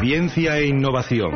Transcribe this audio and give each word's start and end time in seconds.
Ciencia 0.00 0.58
e 0.58 0.66
innovación. 0.66 1.32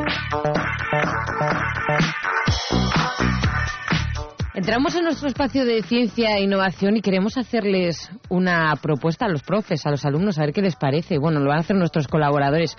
Entramos 4.53 4.93
en 4.95 5.05
nuestro 5.05 5.27
espacio 5.27 5.65
de 5.65 5.81
ciencia 5.83 6.35
e 6.35 6.43
innovación 6.43 6.97
y 6.97 7.01
queremos 7.01 7.37
hacerles 7.37 8.11
una 8.29 8.75
propuesta 8.75 9.25
a 9.25 9.29
los 9.29 9.41
profes, 9.41 9.85
a 9.85 9.89
los 9.89 10.05
alumnos, 10.05 10.37
a 10.37 10.41
ver 10.41 10.53
qué 10.53 10.61
les 10.61 10.75
parece. 10.75 11.17
Bueno, 11.17 11.39
lo 11.39 11.47
van 11.47 11.57
a 11.57 11.61
hacer 11.61 11.75
nuestros 11.75 12.07
colaboradores. 12.07 12.75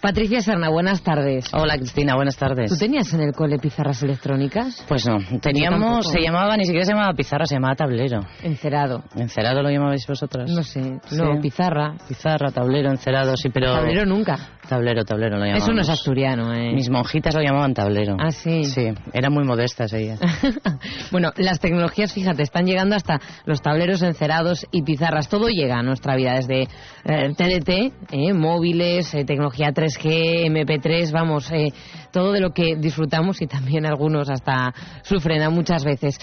Patricia 0.00 0.40
Serna, 0.40 0.68
buenas 0.68 1.02
tardes. 1.02 1.52
Hola 1.52 1.76
Cristina, 1.76 2.14
buenas 2.14 2.36
tardes. 2.36 2.70
¿Tú 2.70 2.76
tenías 2.76 3.12
en 3.14 3.20
el 3.20 3.32
cole 3.32 3.58
pizarras 3.58 4.00
electrónicas? 4.04 4.84
Pues 4.86 5.04
no, 5.08 5.18
teníamos, 5.40 6.08
se 6.10 6.20
llamaba, 6.20 6.56
ni 6.56 6.64
siquiera 6.64 6.84
se 6.84 6.92
llamaba 6.92 7.12
pizarra, 7.14 7.46
se 7.46 7.56
llamaba 7.56 7.74
tablero. 7.74 8.20
Encerado. 8.42 9.02
¿Encerado 9.16 9.60
lo 9.60 9.70
llamabais 9.70 10.06
vosotras? 10.06 10.48
No 10.50 10.62
sé, 10.62 11.00
no, 11.10 11.40
pizarra. 11.40 11.94
Pizarra, 12.06 12.52
tablero, 12.52 12.90
encerado, 12.90 13.36
sí, 13.36 13.48
pero... 13.48 13.74
Tablero 13.74 14.06
nunca. 14.06 14.57
Tablero, 14.68 15.04
tablero 15.04 15.38
lo 15.38 15.44
llamábamos. 15.44 15.64
Eso 15.64 15.72
no 15.72 15.80
es 15.80 15.88
asturiano, 15.88 16.52
¿eh? 16.52 16.72
Mis 16.74 16.90
monjitas 16.90 17.34
lo 17.34 17.40
llamaban 17.40 17.72
tablero. 17.72 18.16
Ah, 18.18 18.30
sí. 18.30 18.64
Sí, 18.64 18.92
eran 19.14 19.32
muy 19.32 19.44
modestas 19.44 19.92
ellas. 19.94 20.20
bueno, 21.10 21.32
las 21.36 21.58
tecnologías, 21.58 22.12
fíjate, 22.12 22.42
están 22.42 22.66
llegando 22.66 22.94
hasta 22.94 23.18
los 23.46 23.62
tableros 23.62 24.02
encerados 24.02 24.66
y 24.70 24.82
pizarras. 24.82 25.28
Todo 25.28 25.48
llega 25.48 25.78
a 25.78 25.82
nuestra 25.82 26.16
vida, 26.16 26.34
desde 26.34 26.62
eh, 27.04 27.34
TDT, 27.34 28.12
eh, 28.12 28.32
móviles, 28.34 29.14
eh, 29.14 29.24
tecnología 29.24 29.72
3G, 29.72 30.46
MP3, 30.50 31.12
vamos, 31.12 31.50
eh, 31.50 31.72
todo 32.12 32.32
de 32.32 32.40
lo 32.40 32.50
que 32.50 32.76
disfrutamos 32.76 33.40
y 33.40 33.46
también 33.46 33.86
algunos 33.86 34.28
hasta 34.28 34.74
sufren 35.02 35.42
a 35.42 35.50
muchas 35.50 35.82
veces. 35.82 36.18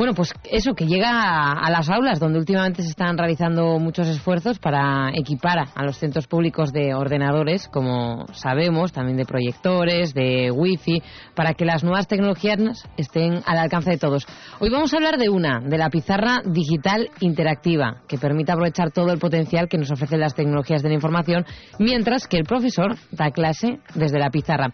Bueno, 0.00 0.14
pues 0.14 0.32
eso, 0.50 0.72
que 0.72 0.86
llega 0.86 1.52
a, 1.52 1.70
las 1.70 1.90
aulas, 1.90 2.18
donde 2.18 2.38
últimamente 2.38 2.82
se 2.82 2.88
están 2.88 3.18
realizando 3.18 3.78
muchos 3.78 4.08
esfuerzos 4.08 4.58
para 4.58 5.10
equipar 5.10 5.58
a 5.74 5.84
los 5.84 5.98
centros 5.98 6.26
públicos 6.26 6.72
de 6.72 6.94
ordenadores, 6.94 7.68
como 7.68 8.24
sabemos, 8.32 8.92
también 8.92 9.18
de 9.18 9.26
proyectores, 9.26 10.14
de 10.14 10.50
wifi, 10.50 11.02
para 11.34 11.52
que 11.52 11.66
las 11.66 11.84
nuevas 11.84 12.08
tecnologías 12.08 12.82
estén 12.96 13.42
al 13.44 13.58
alcance 13.58 13.90
de 13.90 13.98
todos. 13.98 14.26
Hoy 14.58 14.70
vamos 14.70 14.94
a 14.94 14.96
hablar 14.96 15.18
de 15.18 15.28
una, 15.28 15.60
de 15.60 15.76
la 15.76 15.90
pizarra 15.90 16.38
digital 16.46 17.10
interactiva, 17.20 18.00
que 18.08 18.16
permite 18.16 18.52
aprovechar 18.52 18.92
todo 18.92 19.12
el 19.12 19.18
potencial 19.18 19.68
que 19.68 19.76
nos 19.76 19.90
ofrecen 19.90 20.20
las 20.20 20.34
tecnologías 20.34 20.82
de 20.82 20.88
la 20.88 20.94
información, 20.94 21.44
mientras 21.78 22.26
que 22.26 22.38
el 22.38 22.44
profesor 22.44 22.96
da 23.10 23.32
clase 23.32 23.80
desde 23.94 24.18
la 24.18 24.30
pizarra. 24.30 24.72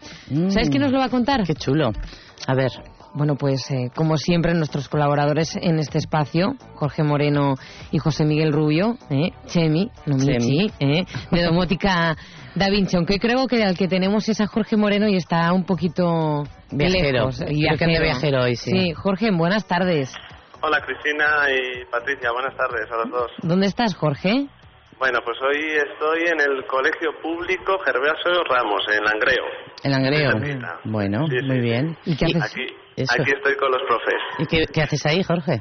¿Sabes 0.50 0.70
quién 0.70 0.82
nos 0.82 0.92
lo 0.92 1.00
va 1.00 1.06
a 1.06 1.10
contar? 1.10 1.42
Qué 1.42 1.54
chulo. 1.54 1.90
A 2.46 2.54
ver. 2.54 2.70
Bueno, 3.16 3.36
pues 3.36 3.70
eh, 3.70 3.90
como 3.94 4.18
siempre 4.18 4.52
nuestros 4.52 4.90
colaboradores 4.90 5.56
en 5.56 5.78
este 5.78 5.96
espacio, 5.96 6.54
Jorge 6.74 7.02
Moreno 7.02 7.54
y 7.90 7.96
José 7.96 8.26
Miguel 8.26 8.52
Rubio, 8.52 8.98
eh, 9.08 9.30
Chemi, 9.46 9.90
no 10.04 10.16
Michi, 10.16 10.70
eh, 10.80 11.06
de 11.30 11.42
Domótica 11.42 12.14
Da 12.54 12.68
Vinci, 12.68 12.94
aunque 12.94 13.18
creo 13.18 13.46
que 13.46 13.64
al 13.64 13.74
que 13.74 13.88
tenemos 13.88 14.28
es 14.28 14.42
a 14.42 14.46
Jorge 14.46 14.76
Moreno 14.76 15.08
y 15.08 15.16
está 15.16 15.50
un 15.54 15.64
poquito 15.64 16.44
viajero. 16.70 17.30
Lejos, 17.30 17.40
viajero. 17.48 18.02
viajero 18.02 18.42
hoy, 18.42 18.56
sí. 18.56 18.70
Sí, 18.70 18.92
Jorge, 18.92 19.30
buenas 19.30 19.66
tardes. 19.66 20.12
Hola 20.60 20.82
Cristina 20.84 21.46
y 21.50 21.86
Patricia, 21.90 22.30
buenas 22.32 22.54
tardes 22.54 22.90
a 22.90 22.96
los 22.96 23.10
dos. 23.10 23.30
¿Dónde 23.42 23.66
estás, 23.66 23.94
Jorge? 23.94 24.46
Bueno, 24.98 25.18
pues 25.22 25.36
hoy 25.42 25.76
estoy 25.76 26.24
en 26.24 26.40
el 26.40 26.64
Colegio 26.66 27.10
Público 27.20 27.78
Gervasio 27.84 28.42
Ramos, 28.48 28.82
en 28.88 29.04
Langreo. 29.04 29.44
En 29.84 29.90
Langreo. 29.90 30.78
Bueno, 30.84 31.26
muy 31.28 31.60
bien. 31.60 31.96
¿Y 32.06 32.16
qué 32.16 32.24
haces? 32.24 32.44
Aquí, 32.44 32.66
aquí 33.10 33.30
estoy 33.36 33.56
con 33.56 33.70
los 33.72 33.82
profes. 33.86 34.20
¿Y 34.38 34.46
qué, 34.46 34.64
qué 34.72 34.82
haces 34.82 35.04
ahí, 35.04 35.22
Jorge? 35.22 35.60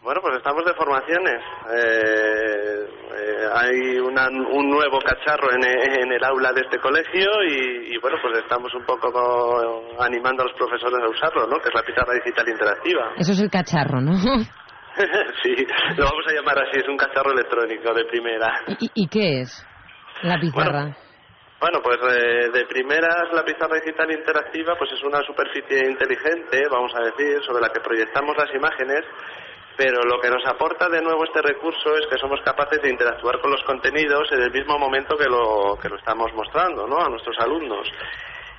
Bueno, 0.00 0.20
pues 0.22 0.36
estamos 0.36 0.64
de 0.64 0.74
formaciones. 0.74 1.42
Eh, 1.74 2.86
eh, 3.18 3.48
hay 3.52 3.98
una, 3.98 4.28
un 4.28 4.70
nuevo 4.70 5.00
cacharro 5.00 5.50
en, 5.52 5.64
en, 5.64 6.12
el 6.12 6.24
aula 6.24 6.52
de 6.52 6.60
este 6.60 6.78
colegio 6.78 7.28
y, 7.48 7.94
y, 7.94 7.98
bueno, 7.98 8.16
pues 8.22 8.38
estamos 8.38 8.72
un 8.74 8.86
poco 8.86 9.82
animando 9.98 10.44
a 10.44 10.46
los 10.46 10.56
profesores 10.56 11.04
a 11.04 11.08
usarlo, 11.10 11.48
¿no? 11.48 11.58
Que 11.58 11.68
es 11.68 11.74
la 11.74 11.82
pizarra 11.82 12.14
digital 12.14 12.48
interactiva. 12.48 13.12
Eso 13.18 13.32
es 13.32 13.40
el 13.40 13.50
cacharro, 13.50 14.00
¿no? 14.00 14.12
sí, 15.42 15.66
lo 15.96 16.04
vamos 16.04 16.24
a 16.28 16.32
llamar 16.32 16.58
así, 16.58 16.78
es 16.80 16.88
un 16.88 16.96
cacharro 16.96 17.32
electrónico 17.32 17.92
de 17.94 18.04
primera. 18.06 18.62
¿Y, 18.80 18.90
y 18.94 19.08
qué 19.08 19.40
es 19.40 19.66
la 20.22 20.38
pizarra? 20.38 20.96
Bueno, 21.60 21.80
pues 21.82 21.98
eh, 21.98 22.50
de 22.52 22.66
primeras 22.66 23.32
la 23.32 23.44
pizarra 23.44 23.80
digital 23.80 24.10
interactiva 24.12 24.76
pues 24.78 24.92
es 24.92 25.02
una 25.02 25.20
superficie 25.22 25.90
inteligente, 25.90 26.62
vamos 26.70 26.92
a 26.94 27.02
decir, 27.02 27.42
sobre 27.44 27.62
la 27.62 27.70
que 27.70 27.80
proyectamos 27.80 28.36
las 28.36 28.54
imágenes, 28.54 29.04
pero 29.76 30.02
lo 30.04 30.20
que 30.20 30.30
nos 30.30 30.44
aporta 30.46 30.88
de 30.88 31.02
nuevo 31.02 31.24
este 31.24 31.42
recurso 31.42 31.96
es 31.96 32.06
que 32.06 32.18
somos 32.18 32.40
capaces 32.42 32.80
de 32.80 32.90
interactuar 32.90 33.40
con 33.40 33.50
los 33.50 33.62
contenidos 33.64 34.30
en 34.30 34.42
el 34.42 34.52
mismo 34.52 34.78
momento 34.78 35.16
que 35.16 35.26
lo, 35.26 35.76
que 35.82 35.88
lo 35.88 35.96
estamos 35.96 36.32
mostrando 36.34 36.86
¿no? 36.86 36.98
a 36.98 37.08
nuestros 37.08 37.36
alumnos. 37.40 37.88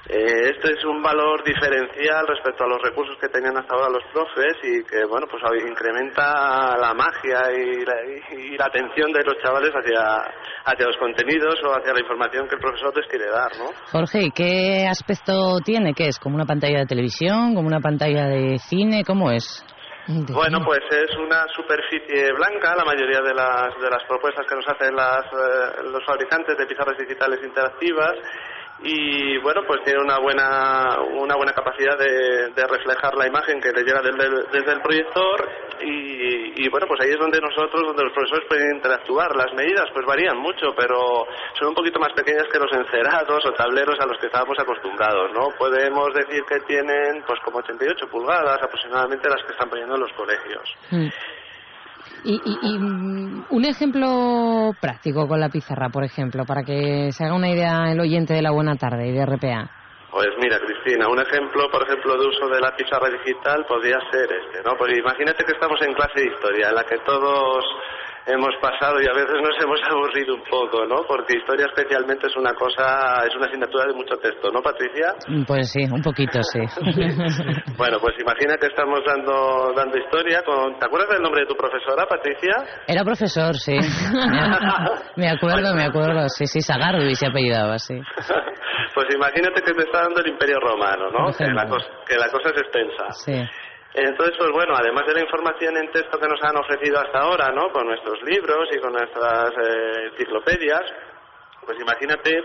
Eh, 0.08 0.50
esto 0.56 0.70
es 0.70 0.84
un 0.86 1.04
valor 1.04 1.44
diferencial 1.44 2.26
respecto 2.26 2.64
a 2.64 2.68
los 2.68 2.82
recursos 2.82 3.18
que 3.20 3.28
tenían 3.30 3.58
hasta 3.58 3.76
ahora 3.76 3.90
los 3.90 4.04
profes 4.12 4.58
y 4.64 4.84
que, 4.84 5.06
bueno, 5.06 5.28
pues 5.30 5.44
incrementa 5.68 6.78
la 6.78 6.94
magia 6.94 7.52
y 7.52 7.86
la, 7.86 7.96
y 8.32 8.58
la 8.58 8.66
atención 8.66 9.12
de 9.12 9.24
los 9.24 9.38
chavales 9.44 9.72
hacia, 9.72 10.24
hacia 10.66 10.88
los 10.88 10.98
contenidos 10.98 11.56
o 11.64 11.78
hacia 11.78 11.94
la 11.94 12.00
información 12.00 12.48
que 12.48 12.56
el 12.56 12.62
profesor 12.62 12.96
les 12.96 13.08
quiere 13.08 13.30
dar, 13.30 13.52
¿no? 13.58 13.66
Jorge, 13.92 14.22
¿y 14.24 14.32
qué 14.32 14.88
aspecto 14.90 15.60
tiene? 15.64 15.94
¿Qué 15.94 16.08
es? 16.08 16.18
¿Como 16.18 16.36
una 16.36 16.46
pantalla 16.46 16.80
de 16.80 16.86
televisión? 16.86 17.54
¿Como 17.54 17.68
una 17.68 17.82
pantalla 17.82 18.28
de 18.28 18.58
cine? 18.58 19.04
¿Cómo 19.06 19.32
es? 19.32 19.64
Bueno, 20.08 20.58
pues 20.66 20.82
es 20.90 21.16
una 21.18 21.46
superficie 21.56 22.34
blanca, 22.34 22.76
la 22.76 22.84
mayoría 22.84 23.22
de 23.22 23.32
las, 23.32 23.80
de 23.80 23.92
las 23.92 24.04
propuestas 24.08 24.44
que 24.48 24.56
nos 24.56 24.68
hacen 24.68 24.96
las, 24.96 25.22
eh, 25.22 25.84
los 25.84 26.04
fabricantes 26.04 26.58
de 26.58 26.66
pizarras 26.66 26.98
digitales 26.98 27.40
interactivas 27.44 28.16
y 28.82 29.38
bueno 29.40 29.62
pues 29.68 29.84
tiene 29.84 30.00
una 30.02 30.20
buena 30.20 31.00
una 31.18 31.36
buena 31.36 31.52
capacidad 31.54 31.98
de, 31.98 32.52
reflejar 32.70 33.16
la 33.16 33.28
imagen 33.28 33.60
que 33.60 33.72
le 33.72 33.84
llega 33.84 34.02
desde, 34.02 34.72
el 34.72 34.82
proyector. 34.82 35.50
Y, 35.82 36.68
bueno 36.70 36.88
pues 36.88 37.00
ahí 37.02 37.10
es 37.10 37.18
donde 37.18 37.40
nosotros 37.40 37.82
donde 37.88 38.04
los 38.04 38.14
profesores 38.14 38.48
pueden 38.48 38.76
interactuar. 38.76 39.36
Las 39.36 39.54
medidas 39.54 39.90
pues 39.94 40.06
varían 40.06 40.38
mucho 40.38 40.74
pero 40.76 41.26
son 41.58 41.70
un 41.70 41.76
poquito 41.76 42.00
más 42.00 42.14
pequeñas 42.14 42.48
que 42.52 42.60
los 42.60 42.72
encerados 42.72 43.46
o 43.46 43.54
tableros 43.54 44.00
a 44.00 44.06
los 44.06 44.18
que 44.20 44.28
estábamos 44.28 44.58
acostumbrados 44.60 45.32
no 45.34 45.50
podemos 45.58 46.14
decir 46.14 46.44
que 46.48 46.60
tienen 46.62 47.24
pues 47.26 47.40
como 47.44 47.60
88 47.60 48.08
pulgadas 48.08 48.62
aproximadamente 48.62 49.30
las 49.30 49.44
que 49.44 49.52
están 49.52 49.70
poniendo 49.70 49.96
en 49.96 50.02
los 50.02 50.14
colegios. 50.14 50.76
Mm. 50.92 51.08
Y, 52.24 52.42
y, 52.44 52.78
mm, 52.78 53.46
un 53.50 53.66
ejemplo 53.66 54.72
práctico 54.82 55.28
con 55.28 55.40
la 55.40 55.50
pizarra, 55.50 55.90
por 55.90 56.04
ejemplo, 56.04 56.46
para 56.46 56.64
que 56.64 57.12
se 57.12 57.24
haga 57.24 57.34
una 57.34 57.50
idea 57.50 57.92
el 57.92 58.00
oyente 58.00 58.34
de 58.34 58.42
la 58.42 58.52
buena 58.52 58.76
tarde 58.76 59.08
y 59.08 59.12
de 59.12 59.26
RPA. 59.26 59.70
Pues 60.12 60.30
mira, 60.42 60.58
Cristina, 60.60 61.08
un 61.08 61.20
ejemplo, 61.20 61.70
por 61.72 61.84
ejemplo, 61.84 62.18
de 62.18 62.28
uso 62.28 62.50
de 62.50 62.60
la 62.60 62.76
pizarra 62.76 63.10
digital 63.10 63.64
podría 63.68 64.00
ser 64.12 64.28
este, 64.32 64.64
¿no? 64.64 64.76
Pues 64.76 64.98
imagínate 64.98 65.46
que 65.46 65.52
estamos 65.52 65.80
en 65.82 65.94
clase 65.94 66.22
de 66.22 66.34
historia, 66.34 66.70
en 66.70 66.76
la 66.76 66.84
que 66.84 66.98
todos 67.06 67.64
hemos 68.30 68.56
pasado 68.62 69.02
y 69.02 69.08
a 69.08 69.14
veces 69.14 69.36
nos 69.42 69.56
hemos 69.62 69.80
aburrido 69.90 70.36
un 70.36 70.44
poco, 70.44 70.86
¿no? 70.86 71.04
Porque 71.08 71.38
historia 71.38 71.66
especialmente 71.66 72.28
es 72.28 72.36
una 72.36 72.54
cosa, 72.54 73.26
es 73.26 73.36
una 73.36 73.48
asignatura 73.48 73.86
de 73.86 73.94
mucho 73.94 74.16
texto, 74.18 74.52
¿no, 74.52 74.62
Patricia? 74.62 75.14
Mm, 75.28 75.44
pues 75.44 75.72
sí, 75.72 75.84
un 75.90 76.02
poquito, 76.02 76.42
sí. 76.44 76.60
bueno, 77.78 77.98
pues 78.00 78.16
imagina 78.20 78.56
que 78.58 78.68
estamos 78.68 79.02
dando 79.06 79.74
dando 79.76 79.98
historia 79.98 80.42
con... 80.44 80.78
¿Te 80.80 80.86
acuerdas 80.86 81.10
del 81.10 81.22
nombre 81.22 81.42
de 81.42 81.48
tu 81.48 81.56
profesora, 81.56 82.06
Patricia? 82.06 82.84
Era 82.88 83.04
profesor, 83.04 83.56
sí. 83.56 83.78
me 85.16 85.30
acuerdo, 85.30 85.74
me 85.74 85.84
acuerdo, 85.84 86.30
sí, 86.30 86.46
sí, 86.46 86.60
y 86.60 87.16
se 87.16 87.26
apellidaba, 87.26 87.78
sí. 87.78 88.00
pues 88.94 89.08
imagínate 89.14 89.62
que 89.62 89.74
te 89.74 89.84
está 89.84 90.04
dando 90.04 90.22
el 90.22 90.28
Imperio 90.28 90.60
Romano, 90.60 91.10
¿no? 91.12 91.32
Que 91.34 91.46
la, 91.48 91.68
cosa, 91.68 91.88
que 92.08 92.16
la 92.16 92.30
cosa 92.30 92.50
es 92.50 92.62
extensa. 92.62 93.12
Sí. 93.12 93.69
Entonces, 93.94 94.36
pues 94.38 94.52
bueno, 94.52 94.76
además 94.76 95.06
de 95.08 95.16
la 95.16 95.22
información 95.22 95.76
en 95.78 95.92
texto 95.92 96.20
que 96.20 96.28
nos 96.28 96.42
han 96.44 96.56
ofrecido 96.58 97.00
hasta 97.00 97.22
ahora, 97.22 97.50
¿no? 97.50 97.72
Con 97.72 97.88
nuestros 97.88 98.22
libros 98.24 98.68
y 98.72 98.80
con 98.80 98.94
nuestras 98.94 99.52
eh, 99.52 100.10
enciclopedias, 100.12 100.84
pues 101.66 101.80
imagínate 101.80 102.44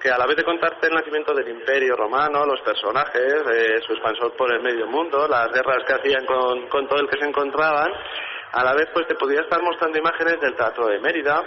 que 0.00 0.10
a 0.10 0.18
la 0.18 0.26
vez 0.26 0.36
de 0.36 0.44
contarte 0.44 0.86
el 0.86 0.94
nacimiento 0.94 1.34
del 1.34 1.48
Imperio 1.48 1.96
Romano, 1.96 2.46
los 2.46 2.60
personajes, 2.60 3.42
eh, 3.52 3.80
su 3.84 3.92
expansor 3.92 4.36
por 4.36 4.52
el 4.52 4.62
medio 4.62 4.86
mundo, 4.86 5.26
las 5.26 5.50
guerras 5.52 5.82
que 5.84 5.94
hacían 5.94 6.24
con, 6.24 6.68
con 6.68 6.86
todo 6.86 7.00
el 7.00 7.08
que 7.08 7.18
se 7.18 7.26
encontraban, 7.26 7.90
a 8.52 8.64
la 8.64 8.74
vez 8.74 8.88
pues 8.94 9.06
te 9.08 9.16
podía 9.16 9.40
estar 9.40 9.60
mostrando 9.60 9.98
imágenes 9.98 10.40
del 10.40 10.54
Teatro 10.54 10.86
de 10.86 11.00
Mérida, 11.00 11.42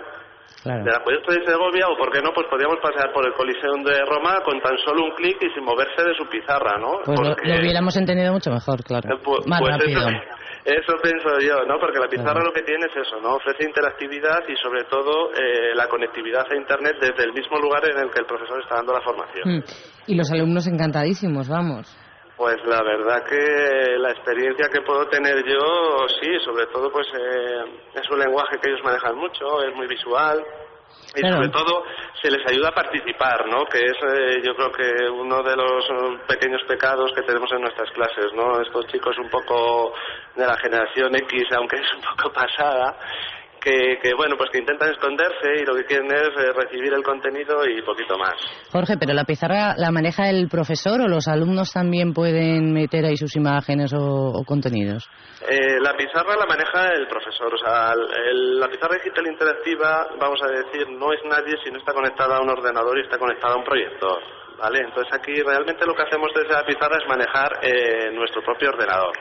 de 0.63 0.92
la 0.92 1.03
Puerta 1.03 1.33
de 1.33 1.45
Segovia 1.45 1.88
o, 1.88 1.98
por 1.98 2.12
qué 2.12 2.21
no, 2.21 2.31
pues 2.33 2.45
podríamos 2.48 2.77
pasear 2.81 3.12
por 3.13 3.25
el 3.25 3.33
Coliseum 3.33 3.83
de 3.83 3.98
Roma 4.06 4.38
con 4.45 4.59
tan 4.62 4.77
solo 4.86 5.06
un 5.06 5.12
clic 5.15 5.38
y 5.42 5.50
sin 5.53 5.63
moverse 5.63 6.03
de 6.03 6.13
su 6.13 6.30
pizarra, 6.30 6.77
¿no? 6.80 7.01
Pues 7.03 7.19
lo, 7.19 7.33
hubiéramos 7.33 7.98
entendido 7.98 8.31
mucho 8.31 8.51
mejor, 8.51 8.83
claro. 8.83 9.09
Eh, 9.09 9.19
Más 9.48 9.59
pues 9.59 9.77
rápido. 9.77 10.01
Eso, 10.63 10.94
pienso 11.01 11.39
yo, 11.39 11.65
¿no? 11.65 11.80
Porque 11.80 11.98
la 11.98 12.07
pizarra 12.07 12.44
lo 12.44 12.53
que 12.53 12.62
tiene 12.62 12.86
es 12.86 13.07
eso, 13.07 13.19
¿no? 13.19 13.36
Ofrece 13.36 13.65
interactividad 13.65 14.42
y 14.48 14.56
sobre 14.57 14.83
todo 14.83 15.33
eh, 15.33 15.74
la 15.74 15.88
conectividad 15.88 16.45
a 16.51 16.56
Internet 16.56 16.97
desde 17.01 17.24
el 17.24 17.33
mismo 17.33 17.57
lugar 17.57 17.83
en 17.89 17.97
el 17.97 18.12
que 18.12 18.19
el 18.19 18.27
profesor 18.27 18.62
está 18.62 18.75
dando 18.75 18.94
la 18.94 19.01
formación. 19.01 19.57
Mm. 19.57 19.63
Y 20.06 20.15
los 20.15 20.31
alumnos 20.31 20.68
encantadísimos, 20.68 21.50
vamos. 21.50 21.89
Pues 22.42 22.58
la 22.66 22.82
verdad 22.82 23.24
que 23.24 24.00
la 24.00 24.10
experiencia 24.10 24.68
que 24.68 24.82
puedo 24.82 25.08
tener 25.10 25.46
yo, 25.46 26.08
sí, 26.20 26.40
sobre 26.44 26.66
todo 26.74 26.92
pues 26.92 27.06
eh, 27.14 27.66
es 27.94 28.10
un 28.10 28.18
lenguaje 28.18 28.58
que 28.60 28.72
ellos 28.72 28.84
manejan 28.84 29.16
mucho, 29.16 29.62
es 29.62 29.76
muy 29.76 29.86
visual 29.86 30.44
y 31.16 31.22
sobre 31.22 31.50
todo 31.50 31.84
se 32.20 32.32
les 32.32 32.42
ayuda 32.48 32.70
a 32.70 32.74
participar, 32.74 33.46
¿no? 33.48 33.66
Que 33.66 33.86
es 33.86 33.94
eh, 33.94 34.42
yo 34.44 34.56
creo 34.56 34.72
que 34.72 35.08
uno 35.08 35.44
de 35.44 35.56
los 35.56 35.86
eh, 35.86 36.18
pequeños 36.28 36.64
pecados 36.68 37.12
que 37.14 37.22
tenemos 37.22 37.52
en 37.52 37.62
nuestras 37.62 37.92
clases, 37.92 38.34
¿no? 38.34 38.60
Estos 38.60 38.88
chicos 38.88 39.16
un 39.20 39.30
poco 39.30 39.94
de 40.36 40.48
la 40.48 40.58
generación 40.58 41.14
X, 41.14 41.44
aunque 41.56 41.76
es 41.76 41.94
un 41.94 42.02
poco 42.02 42.34
pasada, 42.34 42.98
que, 43.62 44.00
que, 44.02 44.13
bueno, 44.16 44.36
pues 44.38 44.50
que 44.50 44.60
intentan 44.60 44.90
esconderse 44.90 45.62
y 45.62 45.66
lo 45.66 45.75
que 45.75 45.86
quieren 45.86 46.12
es 46.12 46.30
eh, 46.30 46.52
recibir 46.54 46.94
el 46.94 47.04
contenido 47.04 47.63
y 47.66 47.81
poquito 47.84 48.18
más. 48.18 48.34
Jorge, 48.72 48.98
pero 49.00 49.13
la 49.13 49.24
pizarra 49.24 49.75
la 49.78 49.92
maneja 49.92 50.30
el 50.30 50.50
profesor 50.50 51.02
o 51.02 51.08
los 51.08 51.28
alumnos 51.28 51.72
también 51.72 52.13
pueden 52.13 52.74
meter 52.74 53.06
ahí 53.06 53.16
sus 53.16 53.36
imágenes 53.36 53.94
o, 53.94 54.44
contenidos. 54.46 55.08
Eh, 55.48 55.80
la 55.80 55.96
pizarra 55.96 56.36
la 56.36 56.46
maneja 56.46 56.90
el 56.94 57.08
profesor, 57.08 57.54
o 57.54 57.58
sea, 57.58 57.94
la 57.96 58.68
pizarra 58.68 58.96
digital 58.96 59.28
interactiva, 59.28 60.07
vamos 60.19 60.40
a 60.44 60.48
decir, 60.48 60.90
no 60.90 61.14
es 61.14 61.19
nadie 61.25 61.56
si 61.64 61.72
no 61.72 61.78
está 61.78 61.94
conectada 61.94 62.38
a 62.38 62.42
un 62.42 62.50
ordenador 62.50 62.98
y 62.98 63.04
está 63.04 63.18
conectada 63.18 63.54
a 63.54 63.57
un 63.57 63.64
proyector. 63.64 64.19
¿Vale? 64.57 64.78
Entonces 64.78 65.12
aquí 65.12 65.42
realmente 65.42 65.88
lo 65.88 65.96
que 65.96 66.04
hacemos 66.04 66.30
desde 66.36 66.54
la 66.54 66.64
pizarra 66.64 66.96
es 67.02 67.10
manejar 67.10 67.60
eh, 67.64 68.12
nuestro 68.14 68.44
propio 68.44 68.69
ordenador 68.69 69.12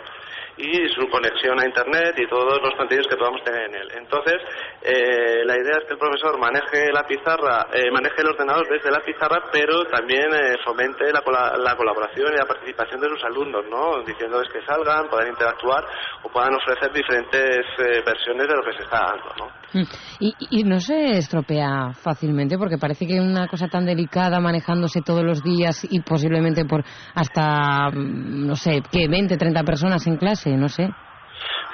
y 0.61 0.89
su 0.93 1.09
conexión 1.09 1.59
a 1.59 1.67
Internet 1.67 2.15
y 2.19 2.29
todos 2.29 2.61
los 2.61 2.75
contenidos 2.77 3.09
que 3.09 3.17
podamos 3.17 3.43
tener 3.43 3.62
en 3.71 3.75
él. 3.75 3.89
Entonces, 3.97 4.37
eh, 4.83 5.43
la 5.45 5.57
idea 5.57 5.79
es 5.81 5.85
que 5.87 5.95
el 5.95 5.99
profesor 5.99 6.39
maneje 6.39 6.93
la 6.93 7.07
pizarra, 7.09 7.69
eh, 7.73 7.91
maneje 7.91 8.21
el 8.21 8.29
ordenador 8.29 8.69
desde 8.69 8.91
la 8.91 9.01
pizarra, 9.01 9.49
pero 9.51 9.85
también 9.87 10.29
eh, 10.35 10.57
fomente 10.65 11.05
la, 11.12 11.23
la, 11.57 11.77
colaboración 11.77 12.33
y 12.35 12.37
la 12.37 12.45
participación 12.45 13.01
de 13.01 13.09
sus 13.09 13.25
alumnos, 13.25 13.65
¿no? 13.71 14.05
Diciéndoles 14.05 14.53
que 14.53 14.61
salgan, 14.67 15.09
puedan 15.09 15.29
interactuar 15.29 15.85
o 16.23 16.29
puedan 16.29 16.55
ofrecer 16.55 16.93
diferentes 16.93 17.67
versiones 18.05 18.49
de 18.49 18.55
lo 18.55 18.62
que 18.62 18.77
se 18.77 18.83
está 18.85 19.01
dando, 19.01 19.35
¿no? 19.39 19.61
Mm. 19.73 19.87
Y, 20.21 20.35
y 20.51 20.65
no 20.65 20.81
se 20.81 21.17
estropea 21.17 21.93
fácilmente 21.95 22.59
porque 22.59 22.77
parece 22.77 23.07
que 23.07 23.21
una 23.21 23.47
cosa 23.49 23.69
tan 23.69 23.87
delicada 23.87 24.41
manejándose 24.41 25.01
todos 25.01 25.23
los 25.23 25.43
días 25.43 25.87
y 25.89 26.01
posiblemente 26.01 26.65
por 26.65 26.85
hasta, 27.15 27.91
mm, 27.91 28.47
no 28.47 28.57
sé, 28.57 28.83
que 28.91 29.09
20, 29.09 29.37
30 29.37 29.62
personas 29.62 30.07
en 30.07 30.17
clase 30.17 30.50
no 30.56 30.69
sé. 30.69 30.94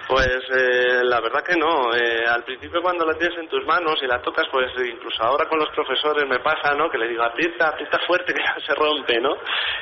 Pues 0.09 0.39
eh, 0.55 1.03
la 1.03 1.21
verdad 1.21 1.43
que 1.43 1.57
no. 1.57 1.93
Eh, 1.93 2.25
al 2.29 2.45
principio 2.45 2.81
cuando 2.81 3.05
la 3.05 3.15
tienes 3.15 3.37
en 3.39 3.49
tus 3.49 3.65
manos 3.67 3.99
y 4.01 4.07
la 4.07 4.23
tocas, 4.23 4.47
pues 4.53 4.71
incluso 4.87 5.21
ahora 5.23 5.49
con 5.49 5.59
los 5.59 5.69
profesores 5.71 6.29
me 6.29 6.39
pasa, 6.39 6.75
¿no? 6.77 6.89
Que 6.89 6.99
le 6.99 7.09
digo 7.09 7.25
aprieta, 7.25 7.69
aprieta 7.69 7.99
fuerte 8.07 8.33
que 8.35 8.43
se 8.65 8.75
rompe, 8.75 9.21
¿no? 9.21 9.37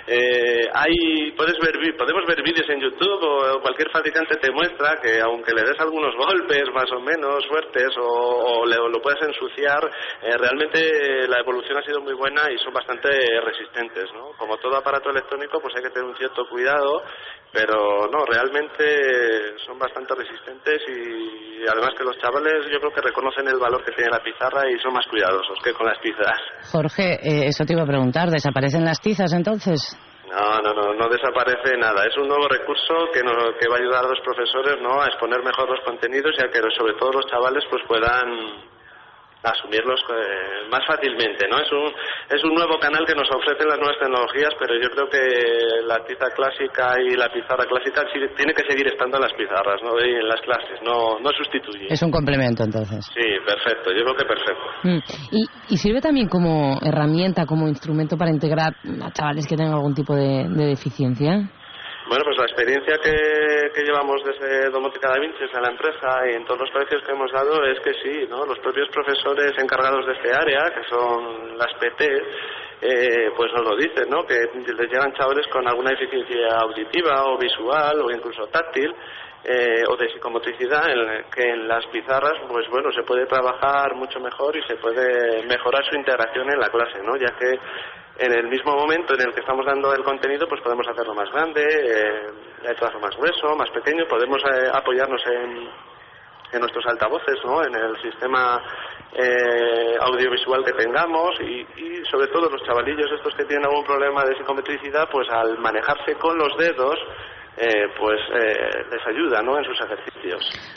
Eh, 0.07 0.67
hay, 0.73 1.33
puedes 1.33 1.59
ver, 1.59 1.75
podemos 1.97 2.25
ver 2.27 2.43
vídeos 2.43 2.69
en 2.71 2.81
YouTube 2.81 3.23
o 3.23 3.61
cualquier 3.61 3.91
fabricante 3.91 4.37
te 4.37 4.51
muestra 4.51 4.99
que 5.01 5.21
aunque 5.21 5.53
le 5.53 5.63
des 5.63 5.79
algunos 5.81 6.15
golpes 6.17 6.65
más 6.73 6.91
o 6.93 7.01
menos 7.01 7.47
fuertes 7.47 7.89
o, 8.01 8.65
lo 8.65 9.03
puedes 9.03 9.23
ensuciar, 9.23 9.81
realmente 10.23 11.29
la 11.29 11.39
evolución 11.41 11.79
ha 11.79 11.83
sido 11.83 12.01
muy 12.01 12.15
buena 12.15 12.51
y 12.51 12.59
son 12.59 12.73
bastante 12.73 13.09
resistentes, 13.41 14.13
¿no? 14.15 14.33
Como 14.39 14.57
todo 14.59 14.77
aparato 14.77 15.11
electrónico, 15.11 15.61
pues 15.61 15.75
hay 15.77 15.83
que 15.83 15.91
tener 15.91 16.09
un 16.09 16.17
cierto 16.17 16.49
cuidado, 16.49 17.03
pero 17.53 18.09
no, 18.11 18.25
realmente 18.25 19.59
son 19.65 19.79
bastante 19.79 20.14
resistentes 20.15 20.83
y 20.89 21.67
además 21.69 21.95
que 21.97 22.05
los 22.05 22.19
chavales 22.19 22.67
yo 22.71 22.79
creo 22.79 22.93
que 22.93 23.01
reconocen 23.01 23.49
el 23.49 23.59
valor 23.59 23.85
que 23.85 23.93
tiene 23.93 24.11
la 24.11 24.23
pizarra 24.23 24.69
y 24.71 24.79
son 24.81 24.93
más 24.93 25.07
cuidadosos 25.07 25.59
que 25.63 25.73
con 25.73 25.87
las 25.87 26.01
tizas. 26.01 26.39
Jorge, 26.71 27.19
eh, 27.23 27.47
eso 27.49 27.65
te 27.65 27.73
iba 27.73 27.83
a 27.83 27.87
preguntar, 27.87 28.31
¿desaparecen 28.31 28.85
las 28.85 29.01
tizas 29.01 29.33
entonces? 29.33 29.97
No, 30.31 30.61
no, 30.63 30.73
no, 30.75 30.95
no 30.95 31.09
desaparece 31.09 31.77
nada. 31.77 32.05
Es 32.07 32.17
un 32.17 32.29
nuevo 32.29 32.49
recurso 32.49 32.95
que, 33.13 33.21
que 33.21 33.69
va 33.69 33.77
a 33.77 33.79
ayudar 33.79 34.05
a 34.05 34.09
los 34.09 34.21
profesores 34.21 34.81
¿no? 34.81 35.01
a 35.01 35.07
exponer 35.07 35.43
mejor 35.45 35.69
los 35.71 35.81
contenidos 35.85 36.35
y 36.39 36.45
a 36.45 36.51
que 36.51 36.61
sobre 36.77 36.95
todo 36.95 37.13
los 37.13 37.27
chavales 37.31 37.63
pues 37.71 37.83
puedan 37.87 38.74
asumirlos 39.45 40.01
eh, 40.11 40.69
más 40.71 40.81
fácilmente, 40.87 41.47
¿no? 41.49 41.61
Es 41.61 41.71
un, 41.71 41.93
es 42.31 42.43
un 42.45 42.55
nuevo 42.55 42.79
canal 42.79 43.05
que 43.07 43.15
nos 43.15 43.29
ofrecen 43.31 43.69
las 43.69 43.79
nuevas 43.79 43.99
tecnologías, 44.01 44.51
pero 44.59 44.75
yo 44.81 44.89
creo 44.91 45.09
que 45.09 45.85
la 45.87 46.03
tiza 46.05 46.31
clásica 46.35 46.97
y 47.01 47.17
la 47.17 47.29
pizarra 47.29 47.65
clásica 47.67 48.03
tiene 48.37 48.55
que 48.55 48.65
seguir 48.69 48.89
estando 48.89 49.19
en 49.19 49.23
las 49.23 49.33
pizarras, 49.35 49.81
¿no? 49.83 50.01
Y 50.01 50.11
en 50.11 50.29
las 50.29 50.41
clases, 50.41 50.81
no, 50.83 51.19
no 51.21 51.31
sustituye. 51.37 51.87
Es 51.89 52.03
un 52.03 52.11
complemento, 52.11 52.65
entonces. 52.65 53.05
Sí, 53.13 53.29
perfecto, 53.45 53.93
yo 53.93 54.03
creo 54.05 54.17
que 54.17 54.25
perfecto. 54.25 54.65
Mm. 54.83 54.99
¿Y, 55.31 55.75
¿Y, 55.75 55.77
sirve 55.77 56.01
también 56.01 56.29
como 56.29 56.79
herramienta, 56.83 57.47
como 57.47 57.69
instrumento 57.69 58.17
para 58.17 58.31
integrar 58.31 58.73
a 59.03 59.13
chavales 59.13 59.47
que 59.47 59.57
tengan 59.57 59.75
algún 59.75 59.95
tipo 59.95 60.15
de, 60.15 60.49
de 60.49 60.67
deficiencia? 60.67 61.51
Bueno, 62.07 62.23
pues 62.25 62.37
la 62.37 62.45
experiencia 62.45 62.99
que, 62.99 63.71
que 63.75 63.83
llevamos 63.83 64.23
desde 64.25 64.69
Domótica 64.69 65.09
Da 65.09 65.19
Vinci 65.19 65.45
en 65.45 65.63
la 65.63 65.71
empresa 65.71 66.21
y 66.31 66.35
en 66.35 66.45
todos 66.45 66.61
los 66.61 66.71
precios 66.71 67.03
que 67.03 67.13
hemos 67.13 67.33
dado 67.33 67.65
es 67.65 67.81
que 67.81 67.95
sí, 67.95 68.27
¿no? 68.29 68.45
Los 68.45 68.59
propios 68.59 68.91
profesores 68.91 69.53
encargados 69.57 70.05
de 70.07 70.13
este 70.13 70.35
área, 70.35 70.71
que 70.75 70.85
son 70.85 71.57
las 71.57 71.73
PT, 71.81 72.05
eh, 72.83 73.31
pues 73.35 73.51
nos 73.55 73.65
lo 73.65 73.77
dicen, 73.77 74.11
¿no? 74.11 74.27
Que 74.27 74.37
les 74.37 74.91
llegan 74.91 75.15
chavales 75.15 75.47
con 75.49 75.67
alguna 75.67 75.93
deficiencia 75.93 76.59
auditiva 76.59 77.25
o 77.25 77.39
visual 77.39 78.03
o 78.03 78.11
incluso 78.11 78.49
táctil 78.49 78.95
eh, 79.45 79.85
o 79.89 79.97
de 79.97 80.09
psicomotricidad 80.09 80.91
en 80.91 81.25
que 81.31 81.43
en 81.43 81.69
las 81.69 81.87
pizarras 81.87 82.33
pues 82.49 82.67
bueno 82.71 82.91
se 82.93 83.03
puede 83.03 83.27
trabajar 83.27 83.95
mucho 83.95 84.19
mejor 84.19 84.57
y 84.57 84.63
se 84.63 84.77
puede 84.77 85.43
mejorar 85.45 85.85
su 85.85 85.97
integración 85.97 86.51
en 86.51 86.59
la 86.59 86.71
clase 86.71 87.03
no 87.03 87.15
ya 87.17 87.37
que 87.37 87.59
en 88.19 88.33
el 88.33 88.47
mismo 88.49 88.75
momento 88.77 89.15
en 89.15 89.23
el 89.23 89.35
que 89.35 89.41
estamos 89.41 89.67
dando 89.67 89.93
el 89.93 90.05
contenido, 90.05 90.47
pues 90.49 90.61
podemos 90.61 90.87
hacerlo 90.87 91.15
más 91.15 91.31
grande, 91.33 91.63
eh, 91.63 92.31
el 92.65 92.77
trazo 92.77 93.01
más 93.01 93.17
grueso, 93.17 93.57
más 93.57 93.71
pequeño, 93.71 94.07
podemos 94.09 94.41
eh, 94.45 94.71
apoyarnos 94.73 95.21
en, 95.27 95.95
nuestros 96.61 96.87
altavoces, 96.87 97.35
¿no? 97.45 97.65
en 97.65 97.75
el 97.75 98.01
sistema 98.01 98.63
eh, 99.13 99.97
audiovisual 99.99 100.65
que 100.65 100.73
tengamos 100.75 101.35
y, 101.41 101.67
sobre 102.09 102.29
todo 102.29 102.49
los 102.49 102.63
chavalillos 102.63 103.11
estos 103.11 103.35
que 103.35 103.45
tienen 103.45 103.67
algún 103.67 103.85
problema 103.85 104.25
de 104.25 104.37
psicometricidad, 104.37 105.09
pues 105.11 105.29
al 105.31 105.59
manejarse 105.59 106.15
con 106.15 106.39
los 106.39 106.57
dedos 106.57 106.97
eh, 107.57 107.89
pues 107.99 108.21
les 108.31 109.05
ayuda 109.05 109.43
¿no? 109.43 109.59
en 109.59 109.65
sus 109.65 109.81
ejercicios. 109.81 110.14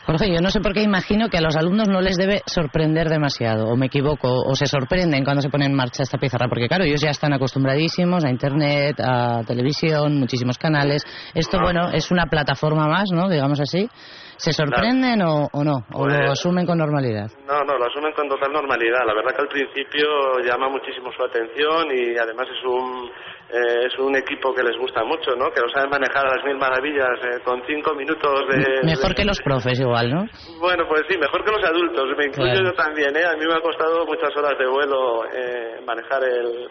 Jorge, 0.06 0.34
yo 0.34 0.42
no 0.42 0.50
sé 0.50 0.62
por 0.62 0.74
qué 0.74 0.82
imagino 0.82 1.30
que 1.30 1.38
a 1.38 1.42
los 1.42 1.56
alumnos 1.56 1.88
no 1.88 2.02
les 2.02 2.16
debe 2.16 2.42
sorprender 2.46 3.10
demasiado, 3.10 3.68
o 3.68 3.76
me 3.76 3.88
equivoco, 3.88 4.30
o 4.30 4.56
se 4.56 4.66
sorprenden 4.66 5.24
cuando 5.24 5.42
se 5.42 5.50
pone 5.50 5.66
en 5.66 5.74
marcha 5.74 6.04
esta 6.04 6.18
pizarra, 6.18 6.48
porque 6.48 6.68
claro, 6.68 6.84
ellos 6.84 7.02
ya 7.02 7.10
están 7.10 7.34
acostumbradísimos 7.34 8.24
a 8.24 8.30
Internet, 8.30 9.00
a 9.00 9.44
televisión, 9.46 10.20
muchísimos 10.20 10.58
canales. 10.58 11.04
Esto, 11.34 11.60
bueno, 11.60 11.90
es 11.92 12.12
una 12.12 12.26
plataforma 12.26 12.88
más, 12.88 13.10
¿no? 13.14 13.30
Digamos 13.30 13.60
así. 13.60 13.90
¿Se 14.38 14.54
sorprenden 14.54 15.22
o, 15.24 15.50
no? 15.64 15.82
¿O 15.94 16.06
lo 16.06 16.14
pues, 16.14 16.32
asumen 16.32 16.66
con 16.66 16.78
normalidad? 16.78 17.26
No, 17.48 17.64
no, 17.64 17.76
lo 17.76 17.86
asumen 17.86 18.14
con 18.14 18.30
total 18.30 18.54
normalidad. 18.54 19.02
La 19.06 19.16
verdad 19.16 19.36
que 19.36 19.42
al 19.42 19.48
principio 19.48 20.40
llama 20.46 20.70
muchísimo 20.70 21.10
su 21.12 21.24
atención 21.24 21.88
y 21.92 22.16
además 22.16 22.46
es 22.46 22.64
un, 22.64 23.10
eh, 23.50 23.88
es 23.88 23.98
un 23.98 24.16
equipo 24.16 24.54
que 24.54 24.62
les 24.62 24.78
gusta 24.78 25.04
mucho, 25.06 25.32
¿no? 25.36 25.50
Que 25.52 25.62
lo 25.62 25.70
saben 25.70 25.90
manejar 25.90 26.28
a 26.28 26.36
las 26.36 26.44
mil 26.44 26.58
maravillas 26.58 27.16
eh, 27.24 27.40
con 27.46 27.62
cinco 27.66 27.96
minutos 27.96 28.44
de... 28.50 28.84
Mejor 28.84 29.16
que 29.16 29.24
los 29.24 29.40
profes 29.44 29.80
igual, 29.80 30.12
¿no? 30.12 30.26
Bueno, 30.60 30.84
pues 30.88 31.04
sí, 31.08 31.18
mejor 31.18 31.46
que 31.46 31.52
los 31.52 31.64
adultos. 31.64 32.06
Me 32.18 32.26
incluyo 32.26 32.62
yo 32.62 32.74
también, 32.74 33.16
¿eh? 33.16 33.24
A 33.24 33.38
mí 33.38 33.46
me 33.48 33.54
ha 33.54 33.62
costado 33.62 34.06
muchas 34.06 34.36
horas 34.36 34.58
de 34.60 34.68
vuelo 34.68 35.24
eh, 35.32 35.80
manejar 35.86 36.24
el, 36.24 36.68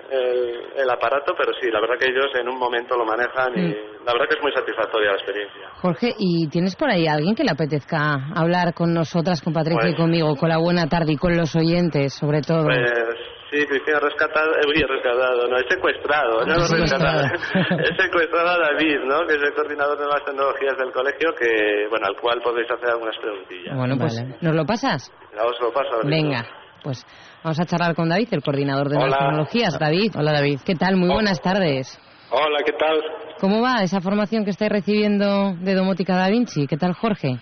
el, 0.77 0.91
aparato, 0.91 1.35
pero 1.37 1.53
sí, 1.61 1.71
la 1.71 1.81
verdad 1.81 1.97
que 1.99 2.11
ellos 2.11 2.27
en 2.39 2.49
un 2.49 2.59
momento 2.59 2.97
lo 2.97 3.05
manejan 3.05 3.53
y 3.57 3.69
mm. 3.69 4.05
la 4.05 4.13
verdad 4.13 4.29
que 4.29 4.37
es 4.37 4.43
muy 4.43 4.53
satisfactoria 4.53 5.11
la 5.11 5.17
experiencia. 5.17 5.71
Jorge, 5.81 6.13
¿y 6.19 6.49
tienes 6.49 6.77
por 6.77 6.91
ahí 6.91 7.07
alguien 7.07 7.35
que 7.35 7.45
la 7.45 7.53
apetezca 7.53 8.19
hablar 8.35 8.75
con 8.75 8.93
nosotras, 8.93 9.41
con 9.41 9.53
Patricia 9.53 9.89
y 9.89 9.93
pues- 9.93 9.97
conmigo, 9.97 10.37
con 10.37 10.51
la 10.51 10.59
buena 10.59 10.87
tarde 10.89 11.13
y 11.13 11.17
con 11.17 11.37
los 11.37 11.57
oyentes, 11.57 12.13
sobre 12.13 12.43
todo? 12.43 12.65
Pues 12.65 13.16
sí, 13.51 13.67
Cristina, 13.67 14.01
rescatado, 14.01 14.51
eh, 14.57 14.87
rescatado, 14.87 15.49
no, 15.49 15.57
he 15.59 15.69
secuestrado, 15.69 16.47
no, 16.47 16.61
secuestrado. 16.61 17.27
he 17.27 18.03
secuestrado 18.03 18.49
a 18.49 18.59
David, 18.59 19.01
¿no? 19.05 19.27
Que 19.27 19.35
es 19.35 19.43
el 19.43 19.55
coordinador 19.55 19.99
de 19.99 20.05
nuevas 20.05 20.25
tecnologías 20.25 20.77
del 20.79 20.93
colegio, 20.93 21.35
que, 21.39 21.87
bueno, 21.91 22.07
al 22.07 22.17
cual 22.21 22.41
podéis 22.43 22.71
hacer 22.71 22.91
algunas 22.91 23.17
preguntillas. 23.19 23.77
Bueno, 23.77 23.97
pues, 23.99 24.25
¿nos 24.41 24.55
lo 24.55 24.65
pasas? 24.65 25.13
Ya 25.35 25.45
os 25.45 25.61
lo 25.61 25.73
paso. 25.73 26.01
Venga. 26.05 26.45
Pues 26.83 27.05
vamos 27.43 27.59
a 27.59 27.65
charlar 27.65 27.95
con 27.95 28.09
David, 28.09 28.29
el 28.31 28.43
coordinador 28.43 28.89
de 28.89 28.97
nuevas 28.97 29.19
tecnologías. 29.19 29.79
David, 29.79 30.13
hola 30.17 30.33
David. 30.33 30.61
¿Qué 30.65 30.75
tal? 30.75 30.97
Muy 30.97 31.09
buenas 31.09 31.41
tardes. 31.41 31.99
Hola, 32.31 32.59
¿qué 32.65 32.73
tal? 32.73 33.01
¿Cómo 33.41 33.61
va 33.61 33.83
esa 33.83 34.01
formación 34.01 34.45
que 34.45 34.51
estáis 34.51 34.71
recibiendo 34.71 35.55
de 35.61 35.75
Domótica 35.75 36.17
Da 36.17 36.29
Vinci? 36.29 36.67
¿Qué 36.67 36.77
tal, 36.77 36.95
Jorge? 36.95 37.39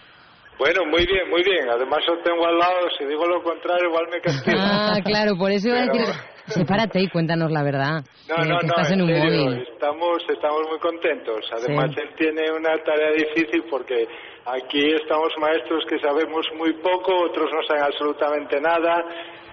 Bueno, 0.58 0.84
muy 0.86 1.04
bien, 1.06 1.28
muy 1.28 1.42
bien. 1.42 1.68
Además, 1.68 2.00
yo 2.06 2.16
tengo 2.22 2.46
al 2.46 2.58
lado, 2.58 2.88
si 2.96 3.04
digo 3.04 3.26
lo 3.26 3.42
contrario, 3.42 3.88
igual 3.88 4.06
me 4.10 4.20
castigo. 4.20 4.58
Ah, 4.60 4.98
claro, 5.04 5.36
por 5.36 5.50
eso 5.50 5.68
iba 5.68 5.78
a 5.78 5.86
decir. 5.86 6.06
Sepárate 6.46 7.00
y 7.00 7.08
cuéntanos 7.08 7.50
la 7.50 7.62
verdad. 7.62 8.04
No, 8.28 8.36
no, 8.44 8.60
no, 8.60 8.60
estás 8.60 8.92
en, 8.92 9.02
un 9.02 9.10
móvil. 9.10 9.66
Estamos, 9.72 10.22
estamos 10.28 10.60
muy 10.68 10.78
contentos. 10.78 11.44
Además, 11.52 11.90
él 11.96 12.10
tiene 12.16 12.50
una 12.52 12.76
tarea 12.84 13.12
difícil 13.12 13.64
porque 13.70 14.06
aquí 14.44 14.92
estamos 14.92 15.32
maestros 15.40 15.84
que 15.88 15.98
sabemos 15.98 16.46
muy 16.56 16.74
poco, 16.74 17.12
otros 17.24 17.50
no 17.50 17.62
saben 17.66 17.84
absolutamente 17.84 18.60
nada. 18.60 19.04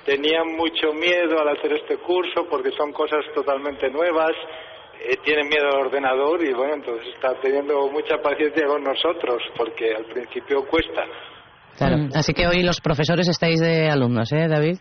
Tenían 0.05 0.47
mucho 0.55 0.91
miedo 0.93 1.39
al 1.39 1.49
hacer 1.49 1.73
este 1.73 1.97
curso 1.97 2.47
porque 2.49 2.71
son 2.71 2.91
cosas 2.91 3.23
totalmente 3.33 3.89
nuevas 3.89 4.33
eh, 5.09 5.17
tiene 5.23 5.43
miedo 5.43 5.67
al 5.67 5.87
ordenador 5.87 6.43
y 6.43 6.53
bueno, 6.53 6.75
entonces 6.75 7.07
está 7.13 7.33
teniendo 7.41 7.89
mucha 7.89 8.17
paciencia 8.17 8.65
con 8.67 8.83
nosotros 8.83 9.41
porque 9.57 9.93
al 9.95 10.05
principio 10.05 10.65
cuesta. 10.67 11.03
Claro, 11.77 11.97
mm. 11.97 12.09
así 12.13 12.33
que 12.33 12.47
hoy 12.47 12.63
los 12.63 12.81
profesores 12.81 13.27
estáis 13.27 13.59
de 13.59 13.89
alumnos, 13.89 14.31
¿eh, 14.31 14.47
David? 14.47 14.77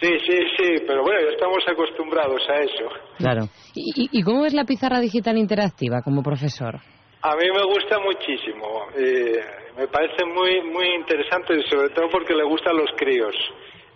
Sí, 0.00 0.10
sí, 0.26 0.38
sí, 0.56 0.84
pero 0.86 1.02
bueno, 1.02 1.20
ya 1.20 1.32
estamos 1.34 1.58
acostumbrados 1.66 2.40
a 2.48 2.60
eso. 2.60 2.88
Claro. 3.18 3.48
¿Y, 3.74 4.08
y 4.12 4.22
cómo 4.22 4.46
es 4.46 4.54
la 4.54 4.64
pizarra 4.64 5.00
digital 5.00 5.36
interactiva 5.36 6.02
como 6.04 6.22
profesor? 6.22 6.76
A 7.20 7.34
mí 7.34 7.50
me 7.52 7.64
gusta 7.64 7.98
muchísimo. 7.98 8.86
Eh, 8.96 9.40
me 9.76 9.88
parece 9.88 10.24
muy 10.24 10.62
muy 10.70 10.94
interesante, 10.94 11.60
sobre 11.68 11.88
todo 11.90 12.08
porque 12.10 12.32
le 12.32 12.44
gusta 12.44 12.70
a 12.70 12.74
los 12.74 12.90
críos. 12.96 13.34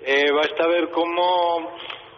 Eh, 0.05 0.33
basta 0.33 0.67
ver 0.67 0.91
cómo 0.91 1.71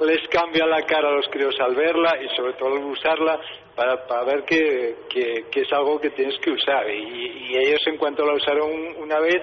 les 0.05 0.27
cambia 0.29 0.67
la 0.67 0.83
cara 0.83 1.09
a 1.09 1.13
los 1.13 1.27
críos 1.29 1.55
al 1.61 1.75
verla 1.75 2.13
y 2.23 2.29
sobre 2.37 2.55
todo 2.55 2.75
al 2.75 2.85
usarla 2.85 3.41
para, 3.75 4.07
para 4.07 4.25
ver 4.25 4.45
que, 4.45 4.97
que, 5.09 5.61
es 5.61 5.73
algo 5.73 6.01
que 6.01 6.11
tienes 6.11 6.39
que 6.41 6.51
usar. 6.51 6.89
Y, 6.91 7.57
ellos 7.57 7.81
en 7.87 7.97
cuanto 7.97 8.25
la 8.25 8.35
usaron 8.35 8.71
una 8.99 9.21
vez, 9.21 9.43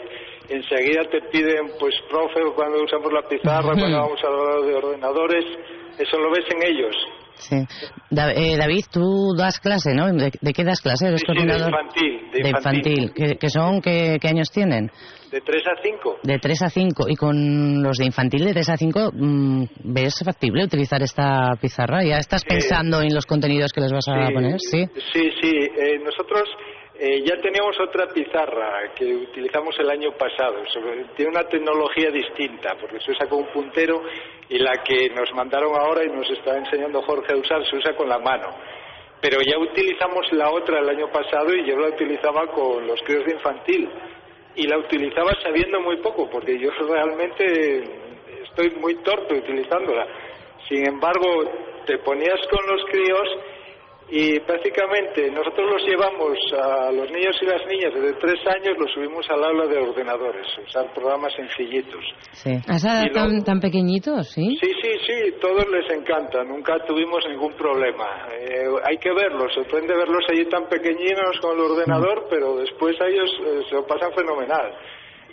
enseguida 0.49 1.03
te 1.09 1.21
piden, 1.21 1.71
pues, 1.79 1.95
profe, 2.09 2.41
cuando 2.53 2.83
usamos 2.83 3.11
la 3.11 3.21
pizarra, 3.21 3.73
cuando 3.73 3.97
vamos 3.97 4.23
a 4.23 4.27
hablar 4.27 4.61
de 4.61 4.75
ordenadores, 4.75 5.45
eso 5.97 6.17
lo 6.17 6.29
ves 6.31 6.45
en 6.53 6.63
ellos. 6.63 6.95
Sí. 7.41 7.55
Eh, 7.55 8.55
David, 8.57 8.85
tú 8.91 9.33
das 9.35 9.59
clase, 9.59 9.93
¿no? 9.95 10.11
¿De, 10.13 10.53
qué 10.53 10.63
das 10.63 10.79
clase? 10.79 11.07
¿Eres 11.07 11.21
sí, 11.21 11.33
de 11.33 11.57
infantil. 11.57 12.31
De 12.31 12.49
infantil. 12.49 13.11
¿Qué, 13.39 13.49
son? 13.49 13.81
Qué, 13.81 14.19
años 14.23 14.51
tienen? 14.51 14.91
De 15.31 15.41
3 15.41 15.63
a 15.65 15.81
5. 15.81 16.19
De 16.23 16.37
3 16.37 16.61
a 16.61 16.69
5. 16.69 17.05
¿Y 17.09 17.15
con 17.15 17.81
los 17.81 17.97
de 17.97 18.05
infantil 18.05 18.45
de 18.45 18.53
3 18.53 18.69
a 18.69 18.77
5 18.77 19.11
mm, 19.13 19.63
ves 19.85 20.21
factible 20.23 20.65
utilizar 20.65 21.01
esta 21.01 21.55
pizarra? 21.59 22.03
¿Ya 22.03 22.17
estás 22.17 22.43
pensando 22.43 23.01
en 23.01 23.13
los 23.13 23.25
contenidos 23.25 23.71
que 23.73 23.81
les 23.81 23.91
vas 23.91 24.07
a 24.07 24.29
poner? 24.31 24.59
Sí, 24.59 24.85
sí. 25.13 25.29
sí. 25.41 25.51
Eh, 25.51 25.99
nosotros 26.03 26.43
eh, 27.03 27.23
ya 27.25 27.35
teníamos 27.41 27.75
otra 27.79 28.05
pizarra 28.13 28.93
que 28.93 29.15
utilizamos 29.15 29.75
el 29.79 29.89
año 29.89 30.11
pasado. 30.11 30.61
tiene 31.15 31.31
una 31.31 31.45
tecnología 31.45 32.11
distinta, 32.11 32.75
porque 32.79 32.99
se 32.99 33.09
usa 33.09 33.27
con 33.27 33.39
un 33.39 33.47
puntero 33.47 34.03
y 34.47 34.59
la 34.59 34.83
que 34.83 35.09
nos 35.09 35.33
mandaron 35.33 35.73
ahora 35.73 36.03
y 36.03 36.09
nos 36.09 36.29
está 36.29 36.55
enseñando 36.55 37.01
Jorge 37.01 37.33
a 37.33 37.37
usar 37.37 37.65
se 37.65 37.75
usa 37.75 37.95
con 37.95 38.07
la 38.07 38.19
mano. 38.19 38.49
Pero 39.19 39.41
ya 39.41 39.57
utilizamos 39.57 40.31
la 40.33 40.51
otra 40.51 40.79
el 40.79 40.89
año 40.89 41.11
pasado 41.11 41.51
y 41.55 41.67
yo 41.67 41.75
la 41.75 41.87
utilizaba 41.87 42.45
con 42.51 42.85
los 42.85 43.01
críos 43.01 43.25
de 43.25 43.31
infantil. 43.31 43.89
Y 44.53 44.67
la 44.67 44.77
utilizaba 44.77 45.31
sabiendo 45.41 45.79
muy 45.81 45.97
poco, 46.03 46.29
porque 46.29 46.59
yo 46.59 46.69
realmente 46.87 47.81
estoy 48.43 48.75
muy 48.79 48.93
torpe 49.01 49.39
utilizándola. 49.39 50.05
Sin 50.69 50.87
embargo, 50.87 51.51
te 51.83 51.97
ponías 51.97 52.39
con 52.47 52.63
los 52.67 52.85
críos 52.91 53.27
y 54.13 54.41
prácticamente 54.41 55.31
nosotros 55.31 55.71
los 55.71 55.87
llevamos 55.87 56.37
a 56.51 56.91
los 56.91 57.09
niños 57.11 57.33
y 57.41 57.45
las 57.45 57.65
niñas 57.65 57.93
desde 57.93 58.13
tres 58.19 58.39
años, 58.45 58.77
los 58.77 58.91
subimos 58.91 59.25
al 59.29 59.41
aula 59.41 59.67
de 59.67 59.77
ordenadores, 59.77 60.45
usar 60.67 60.93
programas 60.93 61.33
sencillitos. 61.33 62.03
Sí. 62.33 62.51
¿A 62.67 62.77
tan, 63.13 63.41
tan 63.45 63.61
pequeñitos, 63.61 64.29
sí? 64.29 64.57
Sí, 64.59 64.71
sí, 64.81 64.91
sí, 65.07 65.33
todos 65.39 65.65
les 65.71 65.89
encanta, 65.97 66.43
nunca 66.43 66.77
tuvimos 66.85 67.25
ningún 67.29 67.53
problema. 67.53 68.27
Eh, 68.37 68.65
hay 68.83 68.97
que 68.97 69.13
verlos, 69.13 69.53
sorprende 69.53 69.95
verlos 69.95 70.25
allí 70.29 70.43
tan 70.49 70.67
pequeñinos 70.67 71.39
con 71.41 71.57
el 71.57 71.71
ordenador, 71.71 72.25
mm. 72.25 72.29
pero 72.29 72.57
después 72.57 72.99
a 72.99 73.07
ellos 73.07 73.31
eh, 73.45 73.61
se 73.69 73.75
lo 73.75 73.87
pasan 73.87 74.11
fenomenal 74.13 74.73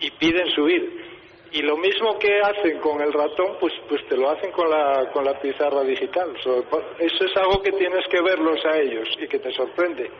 y 0.00 0.08
piden 0.12 0.47
subir. 0.54 1.17
Y 1.52 1.62
lo 1.62 1.76
mismo 1.76 2.19
que 2.19 2.40
hacen 2.40 2.78
con 2.81 3.00
el 3.00 3.12
ratón, 3.12 3.57
pues, 3.61 3.73
pues 3.88 4.00
te 4.09 4.17
lo 4.17 4.31
hacen 4.31 4.52
con 4.52 4.69
la, 4.69 5.11
con 5.12 5.25
la 5.25 5.38
pizarra 5.40 5.83
digital. 5.83 6.31
Eso 6.37 7.25
es 7.25 7.37
algo 7.37 7.62
que 7.62 7.73
tienes 7.73 8.05
que 8.11 8.21
verlos 8.23 8.59
a 8.67 8.76
ellos 8.76 9.09
y 9.19 9.26
que 9.26 9.38
te 9.38 9.50
sorprende. 9.52 10.11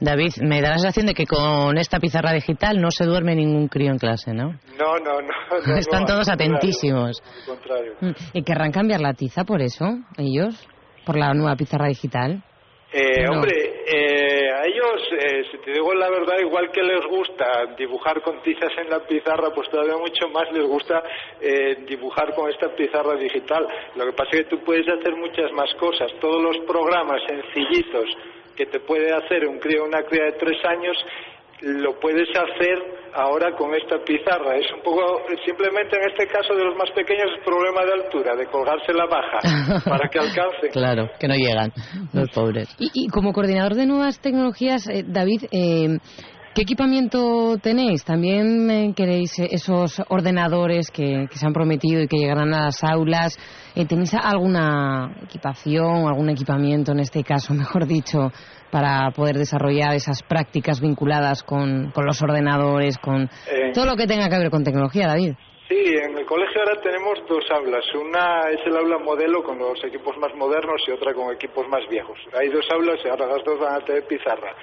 David, 0.00 0.32
me 0.42 0.60
da 0.60 0.70
la 0.70 0.78
sensación 0.78 1.06
de 1.06 1.14
que 1.14 1.26
con 1.26 1.78
esta 1.78 2.00
pizarra 2.00 2.32
digital 2.32 2.80
no 2.80 2.90
se 2.90 3.04
duerme 3.04 3.34
ningún 3.34 3.68
crío 3.68 3.92
en 3.92 3.98
clase, 3.98 4.32
¿no? 4.32 4.58
No, 4.78 4.98
no, 4.98 5.20
no. 5.20 5.76
Están 5.78 6.04
todos 6.04 6.28
atentísimos. 6.28 7.22
Al 7.22 7.46
contrario. 7.46 7.92
Mm, 8.00 8.10
¿Y 8.34 8.42
querrán 8.42 8.72
cambiar 8.72 9.00
la 9.00 9.14
tiza 9.14 9.44
por 9.44 9.62
eso, 9.62 9.86
ellos? 10.18 10.66
¿Por 11.04 11.16
la 11.16 11.32
nueva 11.34 11.54
pizarra 11.54 11.86
digital? 11.86 12.42
Eh, 12.92 13.28
Hombre, 13.28 13.84
eh, 13.86 14.35
a 14.56 14.66
ellos, 14.66 15.02
eh, 15.12 15.44
si 15.50 15.58
te 15.58 15.72
digo 15.72 15.94
la 15.94 16.08
verdad, 16.10 16.38
igual 16.40 16.70
que 16.70 16.82
les 16.82 17.04
gusta 17.06 17.74
dibujar 17.76 18.22
con 18.22 18.42
tizas 18.42 18.72
en 18.78 18.88
la 18.88 19.00
pizarra, 19.00 19.50
pues 19.54 19.68
todavía 19.68 19.96
mucho 19.96 20.28
más 20.28 20.50
les 20.52 20.66
gusta 20.66 21.02
eh, 21.40 21.84
dibujar 21.86 22.34
con 22.34 22.50
esta 22.50 22.74
pizarra 22.74 23.14
digital. 23.16 23.66
Lo 23.94 24.06
que 24.06 24.12
pasa 24.12 24.30
es 24.32 24.44
que 24.44 24.56
tú 24.56 24.64
puedes 24.64 24.88
hacer 24.88 25.14
muchas 25.16 25.52
más 25.52 25.72
cosas. 25.74 26.10
Todos 26.20 26.42
los 26.42 26.58
programas 26.66 27.22
sencillitos 27.26 28.06
que 28.56 28.66
te 28.66 28.80
puede 28.80 29.12
hacer 29.12 29.46
un 29.46 29.58
crío 29.58 29.84
una 29.84 30.02
cría 30.02 30.24
de 30.24 30.32
tres 30.32 30.64
años, 30.64 30.96
lo 31.60 31.98
puedes 31.98 32.28
hacer 32.30 32.78
ahora 33.14 33.52
con 33.56 33.74
esta 33.74 33.98
pizarra. 34.04 34.56
Es 34.56 34.66
un 34.72 34.82
poco, 34.82 35.22
simplemente 35.44 35.96
en 35.96 36.10
este 36.10 36.26
caso 36.26 36.54
de 36.54 36.64
los 36.64 36.76
más 36.76 36.90
pequeños, 36.94 37.26
es 37.36 37.44
problema 37.44 37.84
de 37.84 38.04
altura, 38.04 38.36
de 38.36 38.46
colgarse 38.46 38.92
la 38.92 39.06
baja 39.06 39.80
para 39.84 40.08
que 40.08 40.18
alcance. 40.18 40.68
claro, 40.72 41.08
que 41.18 41.28
no 41.28 41.34
llegan 41.34 41.72
los 42.12 42.30
pobres. 42.30 42.68
Y, 42.78 43.08
como 43.08 43.32
coordinador 43.32 43.74
de 43.74 43.86
nuevas 43.86 44.20
tecnologías, 44.20 44.86
eh, 44.88 45.04
David, 45.06 45.44
eh, 45.50 45.98
¿Qué 46.56 46.62
equipamiento 46.62 47.58
tenéis? 47.62 48.02
¿También 48.02 48.70
eh, 48.70 48.94
queréis 48.96 49.38
esos 49.40 50.00
ordenadores 50.08 50.90
que, 50.90 51.26
se 51.30 51.46
han 51.46 51.52
prometido 51.52 52.00
y 52.00 52.08
que 52.08 52.16
llegarán 52.16 52.54
a 52.54 52.64
las 52.64 52.82
aulas? 52.82 53.36
¿Tenéis 53.86 54.14
alguna 54.14 55.14
equipación, 55.22 56.08
algún 56.08 56.30
equipamiento 56.30 56.92
en 56.92 57.00
este 57.00 57.22
caso, 57.22 57.52
mejor 57.62 57.86
dicho, 57.86 58.32
para 58.70 59.10
poder 59.10 59.36
desarrollar 59.36 59.92
esas 59.92 60.22
prácticas 60.22 60.80
vinculadas 60.80 61.42
con, 61.42 61.92
los 61.94 62.22
ordenadores, 62.22 62.96
con 62.96 63.24
eh, 63.24 63.72
todo 63.74 63.84
lo 63.84 63.94
que 63.94 64.06
tenga 64.06 64.30
que 64.30 64.38
ver 64.38 64.48
con 64.48 64.64
tecnología, 64.64 65.08
David. 65.08 65.34
Sí, 65.68 65.76
en 65.76 66.16
el 66.16 66.24
colegio 66.24 66.62
ahora 66.62 66.80
tenemos 66.80 67.18
dos 67.28 67.44
aulas. 67.50 67.84
Una 68.00 68.48
es 68.48 68.60
el 68.64 68.78
aula 68.78 68.96
modelo 69.04 69.44
con 69.44 69.58
los 69.58 69.84
equipos 69.84 70.16
más 70.16 70.34
modernos 70.34 70.80
y 70.88 70.92
otra 70.92 71.12
con 71.12 71.34
equipos 71.34 71.68
más 71.68 71.86
viejos. 71.90 72.18
Hay 72.32 72.48
dos 72.48 72.64
aulas 72.72 72.96
y 73.04 73.08
ahora 73.08 73.26
las 73.26 73.44
dos 73.44 73.60
van 73.60 73.74
a 73.74 73.84
tener 73.84 74.06
pizarra. 74.06 74.56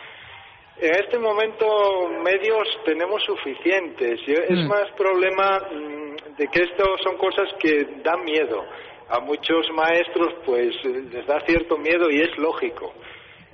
En 0.77 0.95
este 0.95 1.19
momento 1.19 2.09
medios 2.23 2.67
tenemos 2.85 3.23
suficientes. 3.23 4.19
Es 4.27 4.57
mm. 4.57 4.67
más 4.67 4.89
problema 4.97 5.59
mm, 5.59 6.35
de 6.37 6.47
que 6.47 6.61
esto 6.61 6.97
son 7.03 7.17
cosas 7.17 7.49
que 7.59 7.87
dan 8.03 8.23
miedo. 8.23 8.65
A 9.09 9.19
muchos 9.19 9.69
maestros 9.71 10.33
pues 10.45 10.73
les 10.83 11.25
da 11.27 11.39
cierto 11.45 11.77
miedo 11.77 12.09
y 12.09 12.21
es 12.21 12.37
lógico. 12.37 12.93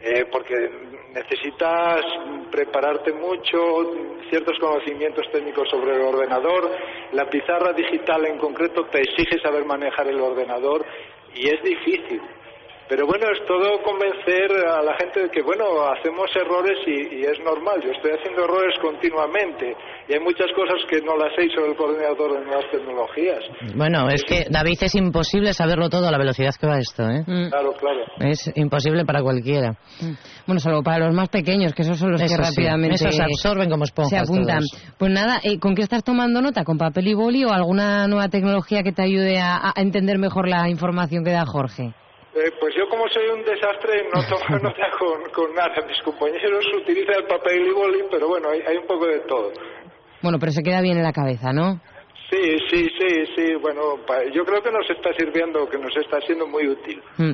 Eh, 0.01 0.25
porque 0.31 0.55
necesitas 1.13 2.01
prepararte 2.49 3.11
mucho, 3.11 3.57
ciertos 4.29 4.57
conocimientos 4.57 5.29
técnicos 5.29 5.67
sobre 5.69 5.93
el 5.95 6.01
ordenador, 6.01 6.71
la 7.11 7.29
pizarra 7.29 7.73
digital 7.73 8.25
en 8.25 8.37
concreto 8.37 8.85
te 8.85 9.01
exige 9.01 9.41
saber 9.41 9.65
manejar 9.65 10.07
el 10.07 10.21
ordenador 10.21 10.85
y 11.35 11.49
es 11.49 11.61
difícil. 11.63 12.21
Pero 12.89 13.05
bueno, 13.05 13.27
es 13.29 13.45
todo 13.45 13.83
convencer 13.83 14.49
a 14.65 14.81
la 14.81 14.97
gente 14.97 15.21
de 15.21 15.29
que, 15.29 15.43
bueno, 15.43 15.63
hacemos 15.93 16.25
errores 16.35 16.75
y, 16.87 17.21
es 17.21 17.37
normal. 17.45 17.79
Yo 17.85 17.91
estoy 17.91 18.17
haciendo 18.17 18.45
errores 18.45 18.73
continuamente 18.81 19.77
y 20.07 20.13
hay 20.13 20.19
muchas 20.19 20.47
cosas 20.55 20.81
que 20.89 20.99
no 21.05 21.15
las 21.15 21.29
sé 21.35 21.47
sobre 21.53 21.69
el 21.69 21.77
coordinador 21.77 22.39
de 22.39 22.45
nuevas 22.45 22.65
tecnologías. 22.71 23.45
Bueno, 23.75 24.09
es 24.09 24.23
que, 24.23 24.47
David, 24.49 24.79
es 24.81 24.95
imposible 24.95 25.53
saberlo 25.53 25.87
todo 25.87 26.07
a 26.07 26.11
la 26.11 26.17
velocidad 26.17 26.49
que 26.59 26.65
va 26.65 26.79
esto, 26.79 27.03
¿eh? 27.03 27.21
Mm. 27.27 27.49
Claro, 27.49 27.73
claro. 27.73 27.99
Es 28.21 28.51
imposible 28.55 29.05
para 29.05 29.21
cualquiera. 29.21 29.73
Mm. 30.01 30.13
Bueno, 30.47 30.59
salvo 30.59 30.81
para 30.81 31.05
los 31.05 31.13
más 31.13 31.29
pequeños, 31.29 31.73
que 31.73 31.83
esos 31.83 31.99
son 31.99 32.13
los 32.13 32.21
que 32.23 32.35
rápidamente 32.35 32.97
se 32.97 33.21
absorben 33.21 33.69
como 33.69 33.83
esponjas. 33.83 34.25
Se 34.25 34.33
apuntan. 34.33 34.63
Pues 34.97 35.11
nada, 35.11 35.39
eh, 35.43 35.59
¿con 35.59 35.75
qué 35.75 35.83
estás 35.83 36.03
tomando 36.03 36.41
nota? 36.41 36.63
¿Con 36.63 36.79
papel 36.79 37.07
y 37.09 37.13
boli 37.13 37.45
o 37.45 37.51
alguna 37.51 38.07
nueva 38.07 38.29
tecnología 38.29 38.81
que 38.81 38.93
te 38.93 39.03
ayude 39.03 39.37
a 39.39 39.73
entender 39.75 40.17
mejor 40.17 40.47
la 40.47 40.67
información 40.69 41.23
que 41.23 41.29
da 41.29 41.45
Jorge? 41.45 41.93
Eh, 42.39 42.53
pues 42.59 42.73
yo 42.75 42.87
como 42.87 43.07
soy 43.09 43.27
un 43.27 43.43
desastre 43.43 44.07
no 44.13 44.21
tomo 44.29 44.59
nota 44.59 44.87
con, 44.97 45.53
nada. 45.53 45.75
Mis 45.85 46.01
compañeros 46.03 46.65
utilizan 46.81 47.15
el 47.17 47.25
papel 47.25 47.67
y 47.67 47.71
boli, 47.71 47.99
pero 48.09 48.27
bueno, 48.27 48.49
hay, 48.49 48.77
un 48.77 48.87
poco 48.87 49.07
de 49.07 49.19
todo. 49.21 49.51
Bueno, 50.21 50.37
pero 50.39 50.51
se 50.51 50.63
queda 50.63 50.81
bien 50.81 50.97
en 50.97 51.03
la 51.03 51.13
cabeza, 51.13 51.51
¿no? 51.51 51.81
Sí, 52.29 52.57
sí, 52.69 52.87
sí, 52.97 53.25
sí. 53.35 53.55
Bueno, 53.61 53.97
yo 54.31 54.45
creo 54.45 54.61
que 54.61 54.71
nos 54.71 54.89
está 54.89 55.11
sirviendo, 55.13 55.67
que 55.67 55.77
nos 55.77 55.95
está 55.97 56.21
siendo 56.21 56.47
muy 56.47 56.67
útil. 56.67 57.01
Mm. 57.17 57.31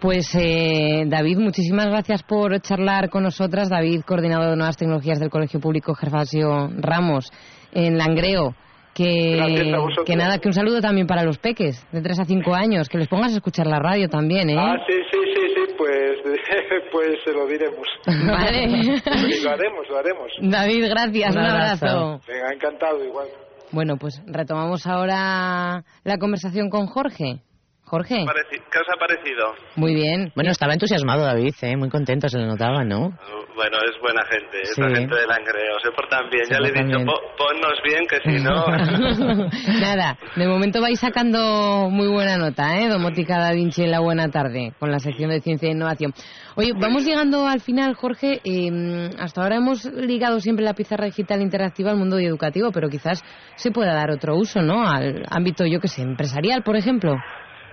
Pues 0.00 0.32
eh, 0.36 1.04
David, 1.06 1.38
muchísimas 1.38 1.86
gracias 1.86 2.22
por 2.22 2.60
charlar 2.60 3.10
con 3.10 3.24
nosotras. 3.24 3.68
David, 3.68 4.02
coordinador 4.06 4.50
de 4.50 4.56
nuevas 4.56 4.76
tecnologías 4.76 5.18
del 5.18 5.28
Colegio 5.28 5.58
Público 5.58 5.92
Gervasio 5.94 6.70
Ramos 6.78 7.32
en 7.72 7.98
Langreo. 7.98 8.54
Que, 8.98 10.16
nada, 10.16 10.38
que 10.38 10.48
un 10.48 10.52
saludo 10.52 10.80
también 10.80 11.06
para 11.06 11.22
los 11.22 11.38
peques 11.38 11.86
de 11.92 12.02
3 12.02 12.18
a 12.18 12.24
5 12.24 12.52
años, 12.52 12.88
que 12.88 12.98
les 12.98 13.06
pongas 13.06 13.32
a 13.32 13.36
escuchar 13.36 13.68
la 13.68 13.78
radio 13.78 14.08
también, 14.08 14.50
¿eh? 14.50 14.56
Ah, 14.58 14.74
sí, 14.88 14.94
sí, 15.08 15.18
sí, 15.36 15.42
sí, 15.54 15.74
pues, 15.78 16.18
pues 16.92 17.08
se 17.24 17.32
lo 17.32 17.46
diremos. 17.46 17.86
Vale. 18.06 18.66
lo 18.66 19.50
haremos, 19.50 19.88
lo 19.88 19.98
haremos. 19.98 20.32
David, 20.40 20.88
gracias, 20.88 21.36
un, 21.36 21.42
abrazo. 21.42 22.20
Venga, 22.26 22.52
encantado, 22.52 23.04
igual. 23.04 23.28
Bueno, 23.70 23.96
pues 23.98 24.20
retomamos 24.26 24.84
ahora 24.88 25.84
la 26.02 26.18
conversación 26.18 26.68
con 26.68 26.86
Jorge. 26.86 27.42
Jorge. 27.88 28.24
¿Qué 28.70 28.78
os 28.78 28.88
ha 28.94 28.98
parecido? 28.98 29.54
Muy 29.76 29.94
bien. 29.94 30.30
Bueno, 30.34 30.50
estaba 30.50 30.74
entusiasmado 30.74 31.24
David, 31.24 31.54
¿eh? 31.62 31.76
muy 31.76 31.88
contento, 31.88 32.28
se 32.28 32.38
le 32.38 32.46
notaba, 32.46 32.84
¿no? 32.84 33.10
Bueno, 33.56 33.78
es 33.84 34.00
buena 34.00 34.22
gente, 34.30 34.60
es 34.62 34.78
la 34.78 34.88
gente 34.90 35.16
del 35.16 35.26
Langreo, 35.26 35.80
se 35.82 35.90
portan 35.90 36.30
bien. 36.30 36.44
ya 36.48 36.60
le 36.60 36.68
he 36.68 36.72
dicho, 36.72 36.98
ponnos 37.36 37.80
bien, 37.82 38.06
que 38.06 38.20
si 38.20 38.44
no... 38.44 38.66
Nada, 39.80 40.16
de 40.36 40.46
momento 40.46 40.80
vais 40.80 41.00
sacando 41.00 41.88
muy 41.90 42.06
buena 42.06 42.36
nota, 42.36 42.78
¿eh? 42.78 42.88
Domótica 42.88 43.38
Da 43.38 43.52
Vinci 43.52 43.82
en 43.82 43.90
la 43.90 44.00
buena 44.00 44.28
tarde, 44.28 44.74
con 44.78 44.92
la 44.92 45.00
sección 45.00 45.30
de 45.30 45.40
ciencia 45.40 45.68
e 45.68 45.72
innovación. 45.72 46.12
Oye, 46.54 46.72
vamos 46.78 47.04
llegando 47.04 47.46
al 47.46 47.60
final, 47.60 47.94
Jorge. 47.94 48.40
Eh, 48.44 49.10
hasta 49.18 49.42
ahora 49.42 49.56
hemos 49.56 49.84
ligado 49.84 50.40
siempre 50.40 50.64
la 50.64 50.74
pizarra 50.74 51.06
digital 51.06 51.42
interactiva 51.42 51.90
al 51.90 51.96
mundo 51.96 52.18
educativo, 52.18 52.70
pero 52.72 52.88
quizás 52.88 53.24
se 53.56 53.70
pueda 53.70 53.94
dar 53.94 54.10
otro 54.10 54.36
uso, 54.36 54.62
¿no? 54.62 54.86
Al 54.86 55.24
ámbito, 55.30 55.64
yo 55.66 55.80
que 55.80 55.88
sé, 55.88 56.02
empresarial, 56.02 56.62
por 56.62 56.76
ejemplo. 56.76 57.16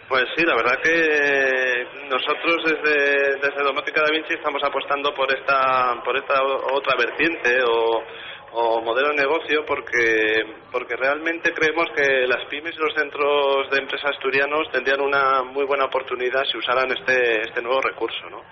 Pues 0.07 0.23
sí, 0.35 0.45
la 0.45 0.55
verdad 0.55 0.79
que 0.83 1.87
nosotros 2.07 2.63
desde, 2.63 3.37
desde 3.37 3.63
Domótica 3.63 4.03
Da 4.03 4.11
Vinci 4.11 4.33
estamos 4.33 4.61
apostando 4.63 5.13
por 5.15 5.33
esta, 5.33 5.99
por 6.03 6.15
esta 6.15 6.43
otra 6.43 6.95
vertiente 6.95 7.57
o, 7.63 8.03
o 8.51 8.81
modelo 8.81 9.09
de 9.09 9.15
negocio 9.15 9.65
porque, 9.65 10.45
porque 10.71 10.95
realmente 10.95 11.51
creemos 11.53 11.87
que 11.95 12.27
las 12.27 12.45
pymes 12.45 12.75
y 12.75 12.79
los 12.79 12.93
centros 12.93 13.69
de 13.71 13.79
empresas 13.79 14.11
asturianos 14.11 14.69
tendrían 14.71 15.01
una 15.01 15.41
muy 15.41 15.65
buena 15.65 15.85
oportunidad 15.85 16.43
si 16.51 16.57
usaran 16.57 16.91
este, 16.91 17.41
este 17.41 17.61
nuevo 17.63 17.81
recurso. 17.81 18.29
¿no? 18.29 18.43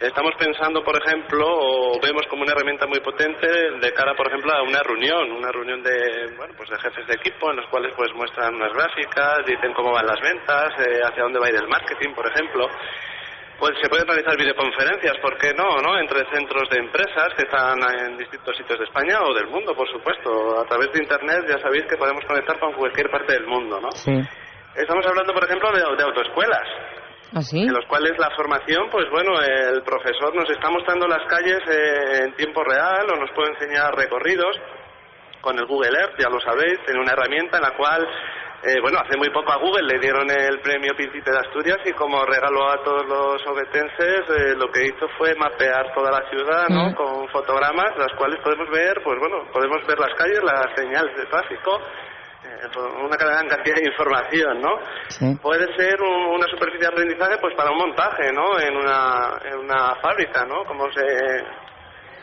Estamos 0.00 0.32
pensando, 0.38 0.84
por 0.84 0.94
ejemplo, 0.94 1.44
o 1.44 1.98
vemos 2.00 2.22
como 2.30 2.42
una 2.42 2.52
herramienta 2.52 2.86
muy 2.86 3.00
potente 3.00 3.48
de 3.48 3.92
cara, 3.92 4.14
por 4.14 4.28
ejemplo, 4.28 4.52
a 4.52 4.62
una 4.62 4.80
reunión, 4.80 5.32
una 5.32 5.50
reunión 5.50 5.82
de, 5.82 6.36
bueno, 6.36 6.54
pues 6.56 6.70
de 6.70 6.78
jefes 6.78 7.04
de 7.08 7.14
equipo 7.14 7.50
en 7.50 7.56
los 7.56 7.66
cuales 7.66 7.92
pues 7.96 8.14
muestran 8.14 8.54
unas 8.54 8.72
gráficas, 8.74 9.44
dicen 9.44 9.74
cómo 9.74 9.90
van 9.90 10.06
las 10.06 10.20
ventas, 10.20 10.70
eh, 10.86 11.00
hacia 11.02 11.24
dónde 11.24 11.40
va 11.40 11.46
a 11.46 11.50
ir 11.50 11.56
el 11.56 11.66
marketing, 11.66 12.14
por 12.14 12.30
ejemplo. 12.30 12.68
Pues 13.58 13.72
se 13.82 13.88
pueden 13.88 14.06
realizar 14.06 14.38
videoconferencias, 14.38 15.18
¿por 15.18 15.36
qué 15.36 15.52
no? 15.52 15.82
no? 15.82 15.98
Entre 15.98 16.30
centros 16.30 16.70
de 16.70 16.78
empresas 16.78 17.34
que 17.36 17.42
están 17.42 17.82
en 18.06 18.16
distintos 18.16 18.56
sitios 18.56 18.78
de 18.78 18.84
España 18.84 19.18
o 19.26 19.34
del 19.34 19.48
mundo, 19.48 19.74
por 19.74 19.90
supuesto. 19.90 20.60
A 20.60 20.64
través 20.66 20.92
de 20.92 21.02
Internet 21.02 21.42
ya 21.48 21.58
sabéis 21.58 21.86
que 21.90 21.96
podemos 21.96 22.24
conectar 22.24 22.56
con 22.60 22.72
cualquier 22.74 23.10
parte 23.10 23.32
del 23.32 23.48
mundo, 23.48 23.80
¿no? 23.80 23.90
Sí. 23.90 24.14
Estamos 24.76 25.04
hablando, 25.04 25.34
por 25.34 25.42
ejemplo, 25.42 25.72
de, 25.72 25.82
de 25.96 26.04
autoescuelas. 26.04 26.68
¿Ah, 27.34 27.42
sí? 27.42 27.60
En 27.60 27.72
los 27.72 27.84
cuales 27.86 28.12
la 28.18 28.30
formación, 28.34 28.88
pues 28.90 29.04
bueno, 29.10 29.32
el 29.40 29.82
profesor 29.82 30.34
nos 30.34 30.48
está 30.50 30.70
mostrando 30.70 31.06
las 31.06 31.26
calles 31.28 31.60
eh, 31.68 32.24
en 32.24 32.32
tiempo 32.36 32.64
real 32.64 33.06
o 33.12 33.16
nos 33.16 33.30
puede 33.32 33.52
enseñar 33.52 33.94
recorridos 33.94 34.56
con 35.40 35.58
el 35.58 35.66
Google 35.66 35.98
Earth, 35.98 36.18
ya 36.18 36.28
lo 36.28 36.40
sabéis, 36.40 36.80
tiene 36.84 37.00
una 37.00 37.12
herramienta 37.12 37.58
en 37.58 37.62
la 37.62 37.76
cual 37.76 38.08
eh, 38.60 38.80
bueno, 38.82 38.98
hace 38.98 39.16
muy 39.16 39.30
poco 39.30 39.52
a 39.52 39.58
Google 39.58 39.86
le 39.86 40.00
dieron 40.00 40.28
el 40.28 40.58
premio 40.58 40.92
Príncipe 40.96 41.30
de 41.30 41.38
Asturias 41.38 41.78
y 41.84 41.92
como 41.92 42.24
regaló 42.24 42.68
a 42.68 42.82
todos 42.82 43.06
los 43.06 43.46
obetenses, 43.46 44.26
eh, 44.34 44.54
lo 44.56 44.66
que 44.72 44.84
hizo 44.84 45.06
fue 45.16 45.32
mapear 45.36 45.94
toda 45.94 46.10
la 46.10 46.28
ciudad, 46.28 46.66
¿no? 46.68 46.92
Con 46.96 47.28
fotogramas, 47.28 47.96
las 47.96 48.12
cuales 48.18 48.40
podemos 48.42 48.68
ver, 48.70 49.00
pues 49.04 49.16
bueno, 49.20 49.46
podemos 49.52 49.86
ver 49.86 50.00
las 50.00 50.12
calles, 50.18 50.42
las 50.42 50.74
señales 50.74 51.16
de 51.16 51.26
tráfico, 51.26 51.80
una 53.04 53.16
gran 53.16 53.48
cantidad 53.48 53.76
de 53.76 53.86
información, 53.86 54.60
¿no? 54.60 54.78
Puede 55.40 55.66
ser 55.76 56.00
una 56.00 56.46
superficie 56.46 56.80
de 56.80 56.86
aprendizaje, 56.88 57.38
pues 57.40 57.54
para 57.54 57.70
un 57.70 57.78
montaje, 57.78 58.32
¿no? 58.32 58.58
En 58.58 58.76
una, 58.76 59.38
en 59.44 59.58
una 59.58 59.94
fábrica, 59.96 60.44
¿no? 60.44 60.64
Como 60.64 60.90
se 60.92 61.02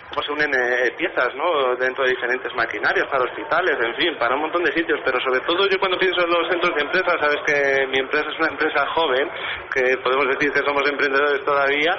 cómo 0.10 0.22
se 0.24 0.32
unen 0.32 0.52
eh, 0.54 0.92
piezas 0.98 1.34
¿no? 1.36 1.76
dentro 1.76 2.04
de 2.04 2.12
diferentes 2.12 2.54
maquinarias 2.56 3.08
para 3.08 3.24
hospitales, 3.24 3.78
en 3.82 3.96
fin, 3.96 4.18
para 4.18 4.36
un 4.36 4.42
montón 4.42 4.64
de 4.64 4.72
sitios. 4.72 5.00
Pero 5.04 5.20
sobre 5.22 5.40
todo 5.42 5.68
yo 5.68 5.80
cuando 5.80 5.98
pienso 5.98 6.22
en 6.24 6.30
los 6.30 6.48
centros 6.50 6.76
de 6.76 6.82
empresas, 6.82 7.16
sabes 7.20 7.42
que 7.46 7.88
mi 7.88 8.00
empresa 8.00 8.30
es 8.30 8.40
una 8.40 8.50
empresa 8.50 8.86
joven, 8.94 9.30
que 9.74 9.98
podemos 10.04 10.28
decir 10.28 10.52
que 10.52 10.66
somos 10.66 10.88
emprendedores 10.90 11.44
todavía, 11.44 11.92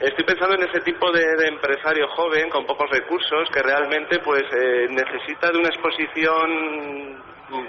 estoy 0.00 0.24
pensando 0.24 0.56
en 0.56 0.68
ese 0.68 0.80
tipo 0.80 1.10
de, 1.12 1.22
empresario 1.46 2.08
joven 2.08 2.48
con 2.50 2.66
pocos 2.66 2.88
recursos 2.90 3.48
que 3.52 3.62
realmente 3.62 4.18
pues 4.20 4.42
eh, 4.52 4.86
necesita 4.90 5.50
de 5.50 5.58
una 5.58 5.68
exposición 5.68 7.22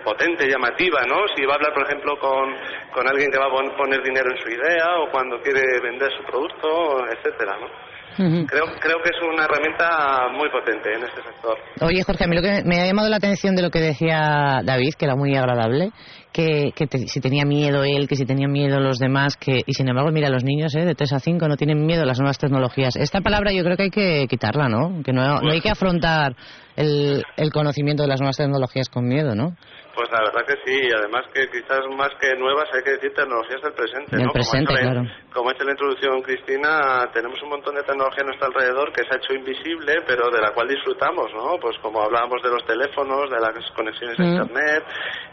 potente, 0.03 0.47
llamativa, 0.47 1.03
¿no? 1.05 1.27
Si 1.35 1.45
va 1.45 1.53
a 1.53 1.55
hablar, 1.55 1.73
por 1.73 1.83
ejemplo, 1.83 2.17
con, 2.17 2.55
con 2.93 3.07
alguien 3.07 3.29
que 3.31 3.37
va 3.37 3.47
a 3.47 3.75
poner 3.75 4.01
dinero 4.01 4.31
en 4.31 4.37
su 4.37 4.49
idea 4.49 4.87
o 4.99 5.11
cuando 5.11 5.41
quiere 5.41 5.61
vender 5.81 6.11
su 6.15 6.23
producto, 6.23 7.05
etcétera, 7.09 7.57
¿no? 7.59 7.92
Creo, 8.15 8.65
creo 8.79 8.97
que 9.03 9.09
es 9.09 9.21
una 9.21 9.45
herramienta 9.45 10.27
muy 10.31 10.49
potente 10.49 10.93
en 10.93 11.03
este 11.03 11.21
sector. 11.21 11.57
Oye, 11.81 12.03
Jorge, 12.03 12.23
a 12.23 12.27
mí 12.27 12.35
lo 12.35 12.41
que 12.41 12.63
me 12.63 12.81
ha 12.81 12.85
llamado 12.85 13.09
la 13.09 13.17
atención 13.17 13.55
de 13.55 13.61
lo 13.61 13.69
que 13.69 13.79
decía 13.79 14.61
David, 14.63 14.93
que 14.97 15.05
era 15.05 15.15
muy 15.15 15.35
agradable, 15.35 15.91
que, 16.31 16.71
que 16.75 16.87
si 17.07 17.19
tenía 17.19 17.45
miedo 17.45 17.83
él, 17.83 18.07
que 18.07 18.15
si 18.15 18.25
tenía 18.25 18.47
miedo 18.47 18.79
los 18.79 18.97
demás, 18.97 19.37
que 19.37 19.61
y 19.65 19.73
sin 19.73 19.87
embargo, 19.87 20.11
mira, 20.11 20.29
los 20.29 20.43
niños 20.43 20.75
¿eh? 20.75 20.85
de 20.85 20.95
3 20.95 21.13
a 21.13 21.19
5 21.19 21.47
no 21.47 21.55
tienen 21.55 21.85
miedo 21.85 22.03
a 22.03 22.05
las 22.05 22.19
nuevas 22.19 22.37
tecnologías. 22.37 22.95
Esta 22.95 23.21
palabra 23.21 23.51
yo 23.51 23.63
creo 23.63 23.77
que 23.77 23.83
hay 23.83 23.89
que 23.89 24.27
quitarla, 24.27 24.67
¿no? 24.67 25.01
Que 25.03 25.13
no, 25.13 25.39
no 25.41 25.51
hay 25.51 25.61
que 25.61 25.69
afrontar 25.69 26.35
el, 26.75 27.23
el 27.37 27.51
conocimiento 27.51 28.03
de 28.03 28.09
las 28.09 28.19
nuevas 28.19 28.37
tecnologías 28.37 28.89
con 28.89 29.07
miedo, 29.07 29.35
¿no? 29.35 29.55
Pues 29.95 30.09
la 30.11 30.21
verdad 30.25 30.41
que 30.47 30.55
sí, 30.65 30.87
y 30.87 30.91
además 30.91 31.21
que 31.33 31.47
quizás 31.49 31.81
más 31.95 32.09
que 32.19 32.33
nuevas 32.35 32.65
hay 32.73 32.81
que 32.83 32.91
decir 32.97 33.13
tecnologías 33.13 33.61
del 33.61 33.73
presente, 33.73 34.17
del 34.17 34.25
¿no? 34.25 34.31
presente, 34.33 34.65
como, 34.73 34.79
claro. 34.79 35.01
como 35.31 35.49
ha 35.49 35.53
hecho 35.53 35.63
la 35.65 35.71
introducción 35.71 36.21
Cristina, 36.23 37.09
tenemos 37.13 37.41
un 37.43 37.49
montón 37.49 37.75
de 37.75 37.83
tecnología 37.83 38.23
a 38.23 38.25
nuestro 38.25 38.47
alrededor 38.47 38.91
que 38.91 39.03
se 39.03 39.13
ha 39.13 39.17
hecho 39.17 39.33
invisible, 39.33 40.01
pero 40.07 40.31
de 40.31 40.41
la 40.41 40.51
cual 40.51 40.67
disfrutamos, 40.67 41.31
¿no? 41.33 41.57
Pues 41.61 41.77
como 41.81 42.01
hablábamos 42.01 42.41
de 42.41 42.49
los 42.49 42.65
teléfonos, 42.65 43.29
de 43.29 43.39
las 43.39 43.53
conexiones 43.75 44.19
a 44.19 44.23
Mm. 44.23 44.31
internet, 44.33 44.83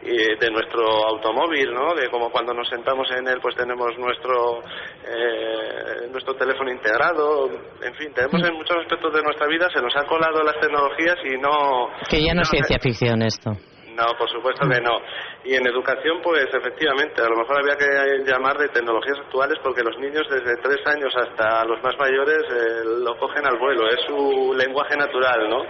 y 0.03 0.17
de 0.37 0.51
nuestro 0.51 0.85
automóvil, 1.09 1.73
¿no? 1.73 1.95
De 1.95 2.09
como 2.11 2.31
cuando 2.31 2.53
nos 2.53 2.69
sentamos 2.69 3.09
en 3.17 3.29
él, 3.29 3.39
pues 3.41 3.57
tenemos 3.57 3.97
nuestro 3.99 4.61
eh, 5.05 6.09
nuestro 6.13 6.35
teléfono 6.35 6.71
integrado, 6.71 7.49
en 7.83 7.95
fin, 7.95 8.13
tenemos 8.15 8.41
Mm. 8.43 8.47
en 8.47 8.55
muchos 8.55 8.77
aspectos 8.77 9.13
de 9.15 9.23
nuestra 9.23 9.47
vida 9.47 9.69
se 9.75 9.81
nos 9.83 9.95
ha 9.97 10.05
colado 10.05 10.43
las 10.43 10.59
tecnologías 10.61 11.17
y 11.25 11.39
no 11.39 11.89
Que 12.09 12.23
ya 12.23 12.35
no 12.35 12.43
es 12.43 12.49
sé. 12.49 12.57
ciencia 12.57 12.79
ficción 12.79 13.23
esto. 13.23 13.53
No, 13.97 14.07
por 14.19 14.31
supuesto 14.31 14.69
que 14.69 14.81
no. 14.81 15.01
Y 15.45 15.55
en 15.55 15.67
educación, 15.67 16.21
pues 16.23 16.47
efectivamente, 16.53 17.23
a 17.23 17.29
lo 17.29 17.37
mejor 17.37 17.61
había 17.61 17.77
que 17.77 18.25
llamar 18.25 18.57
de 18.59 18.69
tecnologías 18.69 19.19
actuales 19.19 19.59
porque 19.63 19.83
los 19.83 19.99
niños 19.99 20.27
desde 20.31 20.57
tres 20.63 20.87
años 20.87 21.13
hasta 21.17 21.65
los 21.65 21.83
más 21.83 21.97
mayores 21.99 22.43
eh, 22.51 22.83
lo 23.05 23.17
cogen 23.19 23.47
al 23.47 23.59
vuelo, 23.59 23.89
es 23.89 24.01
su 24.07 24.55
lenguaje 24.55 24.97
natural, 24.97 25.49
¿no? 25.49 25.65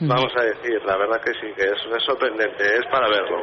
Vamos 0.00 0.32
a 0.36 0.42
decir, 0.42 0.82
la 0.84 0.96
verdad 0.96 1.20
que 1.24 1.32
sí, 1.34 1.54
que 1.56 1.62
es, 1.62 1.96
es 1.96 2.02
sorprendente, 2.04 2.64
es 2.64 2.84
para 2.90 3.08
verlo. 3.08 3.36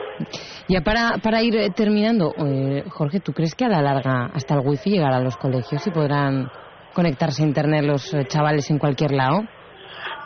Ya 0.67 0.81
para, 0.81 1.17
para 1.23 1.41
ir 1.41 1.55
eh, 1.55 1.69
terminando, 1.69 2.33
eh, 2.37 2.83
Jorge, 2.89 3.21
¿tú 3.21 3.31
crees 3.31 3.55
que 3.55 3.65
a 3.65 3.69
la 3.69 3.81
larga 3.81 4.31
hasta 4.33 4.55
el 4.55 4.61
wifi 4.63 4.91
llegará 4.91 5.17
a 5.17 5.21
los 5.21 5.37
colegios 5.37 5.85
y 5.87 5.91
podrán 5.91 6.51
conectarse 6.93 7.43
a 7.43 7.47
internet 7.47 7.85
los 7.85 8.13
eh, 8.13 8.25
chavales 8.27 8.69
en 8.69 8.79
cualquier 8.79 9.11
lado? 9.11 9.43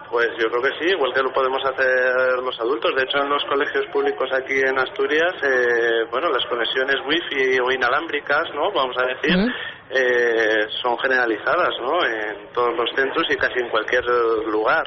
Pues 0.10 0.28
yo 0.38 0.50
creo 0.50 0.62
que 0.62 0.78
sí, 0.80 0.92
igual 0.92 1.14
que 1.14 1.24
lo 1.24 1.34
podemos 1.34 1.64
hacer 1.66 2.38
los 2.44 2.60
adultos. 2.60 2.94
De 2.96 3.04
hecho, 3.04 3.18
en 3.18 3.30
los 3.30 3.44
colegios 3.46 3.86
públicos 3.88 4.30
aquí 4.32 4.60
en 4.60 4.78
Asturias, 4.78 5.34
eh, 5.42 6.06
bueno, 6.12 6.30
las 6.30 6.46
conexiones 6.46 6.98
wifi 7.08 7.60
o 7.60 7.72
inalámbricas, 7.72 8.54
¿no? 8.54 8.72
Vamos 8.72 8.96
a 8.98 9.08
decir, 9.08 9.36
eh, 9.90 10.68
son 10.82 10.98
generalizadas, 11.00 11.74
¿no? 11.82 12.06
En 12.06 12.54
todos 12.54 12.78
los 12.78 12.90
centros 12.96 13.26
y 13.30 13.36
casi 13.36 13.60
en 13.60 13.70
cualquier 13.70 14.06
lugar. 14.48 14.86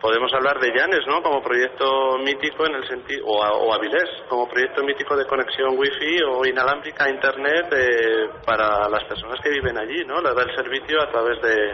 Podemos 0.00 0.32
hablar 0.32 0.60
de 0.60 0.70
Llanes, 0.70 1.06
¿no? 1.08 1.22
Como 1.22 1.42
proyecto 1.42 2.18
mítico 2.18 2.66
en 2.66 2.74
el 2.74 2.86
sentido, 2.86 3.26
o, 3.26 3.40
o 3.40 3.74
Avilés, 3.74 4.08
como 4.28 4.48
proyecto 4.48 4.84
mítico 4.84 5.16
de 5.16 5.26
conexión 5.26 5.76
wifi 5.76 6.20
o 6.22 6.44
inalámbrica 6.44 7.04
a 7.04 7.10
internet 7.10 7.66
eh, 7.72 8.28
para 8.44 8.88
las 8.88 9.04
personas 9.04 9.40
que 9.40 9.50
viven 9.50 9.76
allí, 9.76 10.04
¿no? 10.04 10.20
Les 10.20 10.34
da 10.34 10.42
el 10.42 10.54
servicio 10.54 11.00
a 11.02 11.10
través 11.10 11.42
de, 11.42 11.72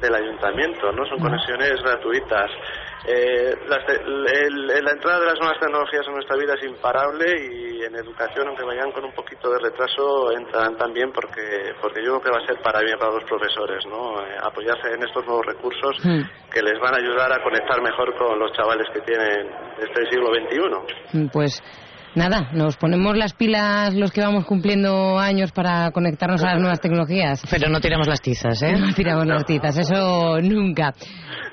del 0.00 0.14
ayuntamiento, 0.14 0.92
¿no? 0.92 1.04
Son 1.06 1.18
conexiones 1.18 1.72
gratuitas. 1.82 2.50
Eh, 3.06 3.54
las 3.68 3.84
te- 3.84 4.00
el- 4.02 4.26
el- 4.70 4.84
la 4.84 4.90
entrada 4.92 5.20
de 5.20 5.26
las 5.26 5.38
nuevas 5.38 5.58
tecnologías 5.60 6.06
en 6.06 6.14
nuestra 6.14 6.36
vida 6.36 6.54
es 6.54 6.64
imparable 6.64 7.26
y 7.52 7.82
en 7.84 7.94
educación, 7.96 8.48
aunque 8.48 8.64
vayan 8.64 8.90
con 8.92 9.04
un 9.04 9.12
poquito 9.12 9.50
de 9.50 9.58
retraso, 9.58 10.32
entran 10.32 10.74
también 10.78 11.12
porque, 11.12 11.74
porque 11.82 12.02
yo 12.02 12.18
creo 12.18 12.20
que 12.22 12.30
va 12.30 12.42
a 12.42 12.46
ser 12.46 12.62
para 12.62 12.80
bien 12.80 12.98
para 12.98 13.12
los 13.12 13.24
profesores, 13.24 13.84
¿no? 13.86 14.22
Eh, 14.24 14.36
apoyarse 14.42 14.88
en 14.94 15.02
estos 15.02 15.22
nuevos 15.26 15.44
recursos 15.44 15.96
Mm. 16.02 16.22
que 16.50 16.62
les 16.62 16.80
van 16.80 16.94
a 16.94 16.98
ayudar 16.98 17.30
a 17.30 17.42
conectar 17.42 17.82
mejor 17.82 18.14
con 18.16 18.38
los 18.38 18.50
chavales 18.52 18.86
que 18.94 19.00
tienen 19.02 19.50
este 19.80 20.06
siglo 20.10 20.30
XXI. 20.32 21.28
Pues 21.30 21.62
nada, 22.14 22.50
nos 22.52 22.76
ponemos 22.76 23.16
las 23.16 23.34
pilas 23.34 23.94
los 23.94 24.12
que 24.12 24.20
vamos 24.20 24.44
cumpliendo 24.44 25.18
años 25.18 25.52
para 25.52 25.90
conectarnos 25.90 26.42
a 26.42 26.52
las 26.52 26.60
nuevas 26.60 26.80
tecnologías. 26.80 27.42
Pero 27.50 27.68
no 27.68 27.80
tiramos 27.80 28.06
las 28.06 28.20
tizas, 28.20 28.62
¿eh? 28.62 28.74
No 28.78 28.92
tiramos 28.92 29.26
las 29.26 29.44
titas, 29.44 29.76
eso 29.78 30.40
nunca. 30.40 30.92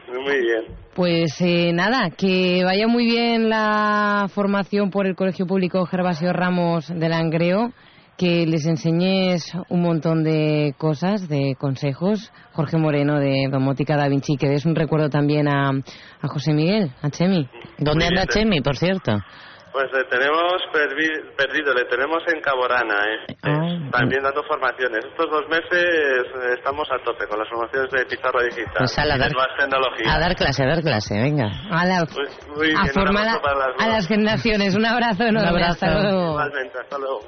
Muy 0.08 0.42
bien. 0.42 0.82
Pues 0.94 1.40
eh, 1.40 1.72
nada, 1.74 2.10
que 2.10 2.64
vaya 2.66 2.86
muy 2.88 3.06
bien 3.06 3.50
la 3.50 4.28
formación 4.34 4.90
por 4.90 5.08
el 5.08 5.16
Colegio 5.16 5.48
Público 5.48 5.86
Gervasio 5.86 6.34
Ramos 6.34 6.88
de 6.88 7.08
Langreo, 7.10 7.72
que 8.18 8.46
les 8.46 8.66
enseñes 8.66 9.54
un 9.70 9.82
montón 9.82 10.24
de 10.24 10.76
cosas, 10.78 11.28
de 11.28 11.56
consejos. 11.58 12.32
Jorge 12.52 12.78
Moreno 12.78 13.20
de 13.20 13.48
Domótica 13.50 13.96
Da 13.96 14.10
Vinci, 14.10 14.36
que 14.36 14.50
des 14.50 14.66
un 14.66 14.76
recuerdo 14.76 15.10
también 15.10 15.48
a, 15.48 15.70
a 15.70 16.28
José 16.28 16.54
Miguel, 16.54 16.92
a 17.02 17.10
Chemi. 17.10 17.48
¿Dónde 17.80 18.06
Muy 18.06 18.10
anda 18.10 18.26
bien. 18.26 18.28
Chemi, 18.28 18.62
por 18.62 18.78
cierto? 18.78 19.14
Pues 19.72 19.86
le 19.94 20.04
tenemos 20.06 20.62
perdido, 21.38 21.74
le 21.74 21.86
tenemos 21.86 22.22
en 22.28 22.42
Caborana, 22.42 22.94
¿eh? 22.94 23.36
Ah. 23.44 23.78
también 23.92 24.22
dando 24.22 24.44
formaciones. 24.44 25.06
Estos 25.06 25.30
dos 25.32 25.48
meses 25.48 25.72
eh, 25.74 26.54
estamos 26.58 26.88
a 26.92 26.98
tope 27.06 27.26
con 27.28 27.40
las 27.40 27.48
formaciones 27.48 27.90
de 27.90 28.06
pizarra 28.06 28.44
digital 28.44 28.74
Pues 28.80 28.98
a 29.00 29.04
de 29.04 29.10
dar-. 29.18 29.32
A 30.08 30.20
dar 30.20 30.36
clase, 30.36 30.64
a 30.64 30.68
dar 30.68 30.82
clase, 30.82 31.14
venga. 31.22 31.48
A, 31.72 31.86
la- 31.86 32.06
bien, 32.60 32.78
a 32.78 32.82
un 32.84 32.90
formar 32.90 33.28
a, 33.28 33.32
las 33.32 33.38
a 33.80 33.86
dos. 33.86 33.88
las 33.94 34.08
generaciones. 34.08 34.76
Un 34.76 34.86
abrazo 34.86 35.24
enorme. 35.24 35.50
abrazo. 35.50 35.86
Hasta 35.86 36.02
luego. 36.02 36.30
Igualmente, 36.32 36.78
hasta 36.80 36.98
luego. 36.98 37.22